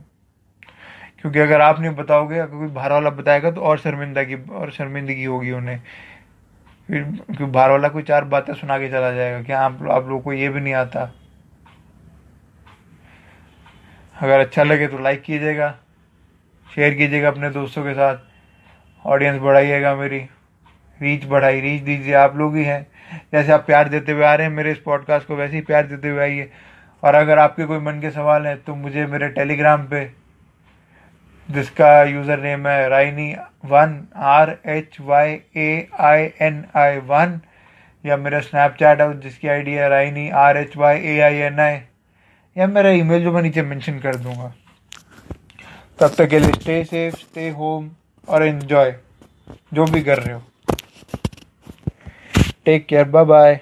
क्योंकि 1.21 1.39
अगर 1.39 1.61
आप 1.61 1.81
नहीं 1.81 1.95
बताओगे, 1.95 2.39
अगर 2.39 2.57
कोई 2.59 2.69
बाहर 2.69 2.93
वाला 2.93 3.11
बताएगा 3.13 3.51
तो 3.51 3.61
और 3.61 3.79
शर्मिंदगी 3.79 4.45
और 4.51 4.71
शर्मिंदगी 4.73 5.25
होगी 5.25 5.51
उन्हें। 5.53 5.83
फिर 6.91 7.47
बाहर 7.47 7.71
वाला 7.71 7.89
कोई 7.89 8.03
चार 8.03 8.25
बातें 8.25 8.53
सुना 8.55 8.79
के 8.79 8.89
चला 8.89 9.11
जाएगा 9.13 9.43
कि 9.43 9.53
आप 9.53 9.79
आप 9.91 10.09
लोगों 10.09 10.21
को 10.21 10.33
ये 10.33 10.49
भी 10.49 10.61
नहीं 10.61 10.75
आता। 10.75 11.03
अगर 14.17 14.41
अच्छा 14.41 14.63
लगे 14.63 14.87
तो 14.87 14.99
लाइक 14.99 15.23
कीजिएगा 15.23 15.75
शेयर 16.71 16.95
कीजिएगा 16.95 17.29
अपने 17.29 17.51
दोस्तों 17.51 17.85
के 17.85 17.95
साथ। 17.95 18.17
ऑडियंस 19.05 19.41
बढ़ाइएगा 19.41 19.95
मेरी। 19.95 20.19
रीच 21.01 21.25
बढ़ाई 21.27 21.61
रीच 21.61 21.83
दीजिए, 21.83 22.15
आप 22.15 22.37
लोग 22.37 22.57
ही 22.57 22.65
हैं। 22.65 22.87
जैसे 23.33 23.53
आप 23.53 23.65
प्यार 23.67 23.89
देते 23.89 24.13
हुए 24.13 24.25
आ 24.25 24.35
रहे 24.35 24.47
हैं 24.47 24.55
मेरे 24.55 24.73
इस 24.73 24.79
पॉडकास्ट 24.79 25.27
को, 25.27 25.37
वैसे 25.37 25.57
ही 25.57 25.63
प्यार 25.63 25.87
देते 25.87 26.09
हुए 26.09 26.21
आइए। 26.21 26.51
और 27.03 27.15
अगर 27.15 27.39
आपके 27.39 27.65
कोई 27.65 27.79
मन 27.79 28.01
के 28.01 28.11
सवाल 28.11 28.47
हैं 28.47 28.57
तो 28.63 28.75
मुझे 28.75 29.07
मेरे 29.07 29.29
टेलीग्राम 29.31 29.87
पे 29.87 30.05
जिसका 31.51 32.03
यूज़र 32.05 32.41
नेम 32.41 32.67
है 32.69 32.89
Rhyaini 32.89 33.35
one 33.67 33.97
R 34.17 34.57
H 34.69 34.97
Y 35.01 35.33
A 35.57 35.89
I 36.01 36.29
N 36.41 36.65
I 36.77 36.97
one, 37.07 37.41
या 38.05 38.17
मेरा 38.17 38.41
स्नैपचैट 38.41 39.01
है, 39.01 39.21
जिसकी 39.21 39.49
आईडी 39.49 39.73
है 39.73 39.89
Rhyaini 39.89 40.29
R 40.43 40.57
H 40.57 40.77
Y 40.77 40.99
A 40.99 41.19
I 41.21 41.37
N 41.47 41.61
I 41.61 41.79
या 42.57 42.67
मेरा 42.67 42.91
ईमेल 42.91 43.23
जो 43.23 43.33
मैं 43.33 43.43
नीचे 43.43 43.63
मेंशन 43.63 43.99
कर 43.99 44.17
दूँगा। 44.17 44.53
तब 46.01 46.15
तक 46.19 46.29
के 46.29 46.39
लिए 46.39 46.53
स्टे 46.53 46.83
सेफ़ 46.85 47.17
स्टे 47.17 47.49
होम 47.51 47.91
और 48.29 48.43
एंजॉय 48.43 48.95
जो 49.75 49.85
भी 49.87 50.03
कर 50.03 50.19
रहे 50.19 50.35
हो। 50.35 50.43
Take 52.65 52.87
care 52.87 53.05
bye 53.07 53.25
bye 53.25 53.61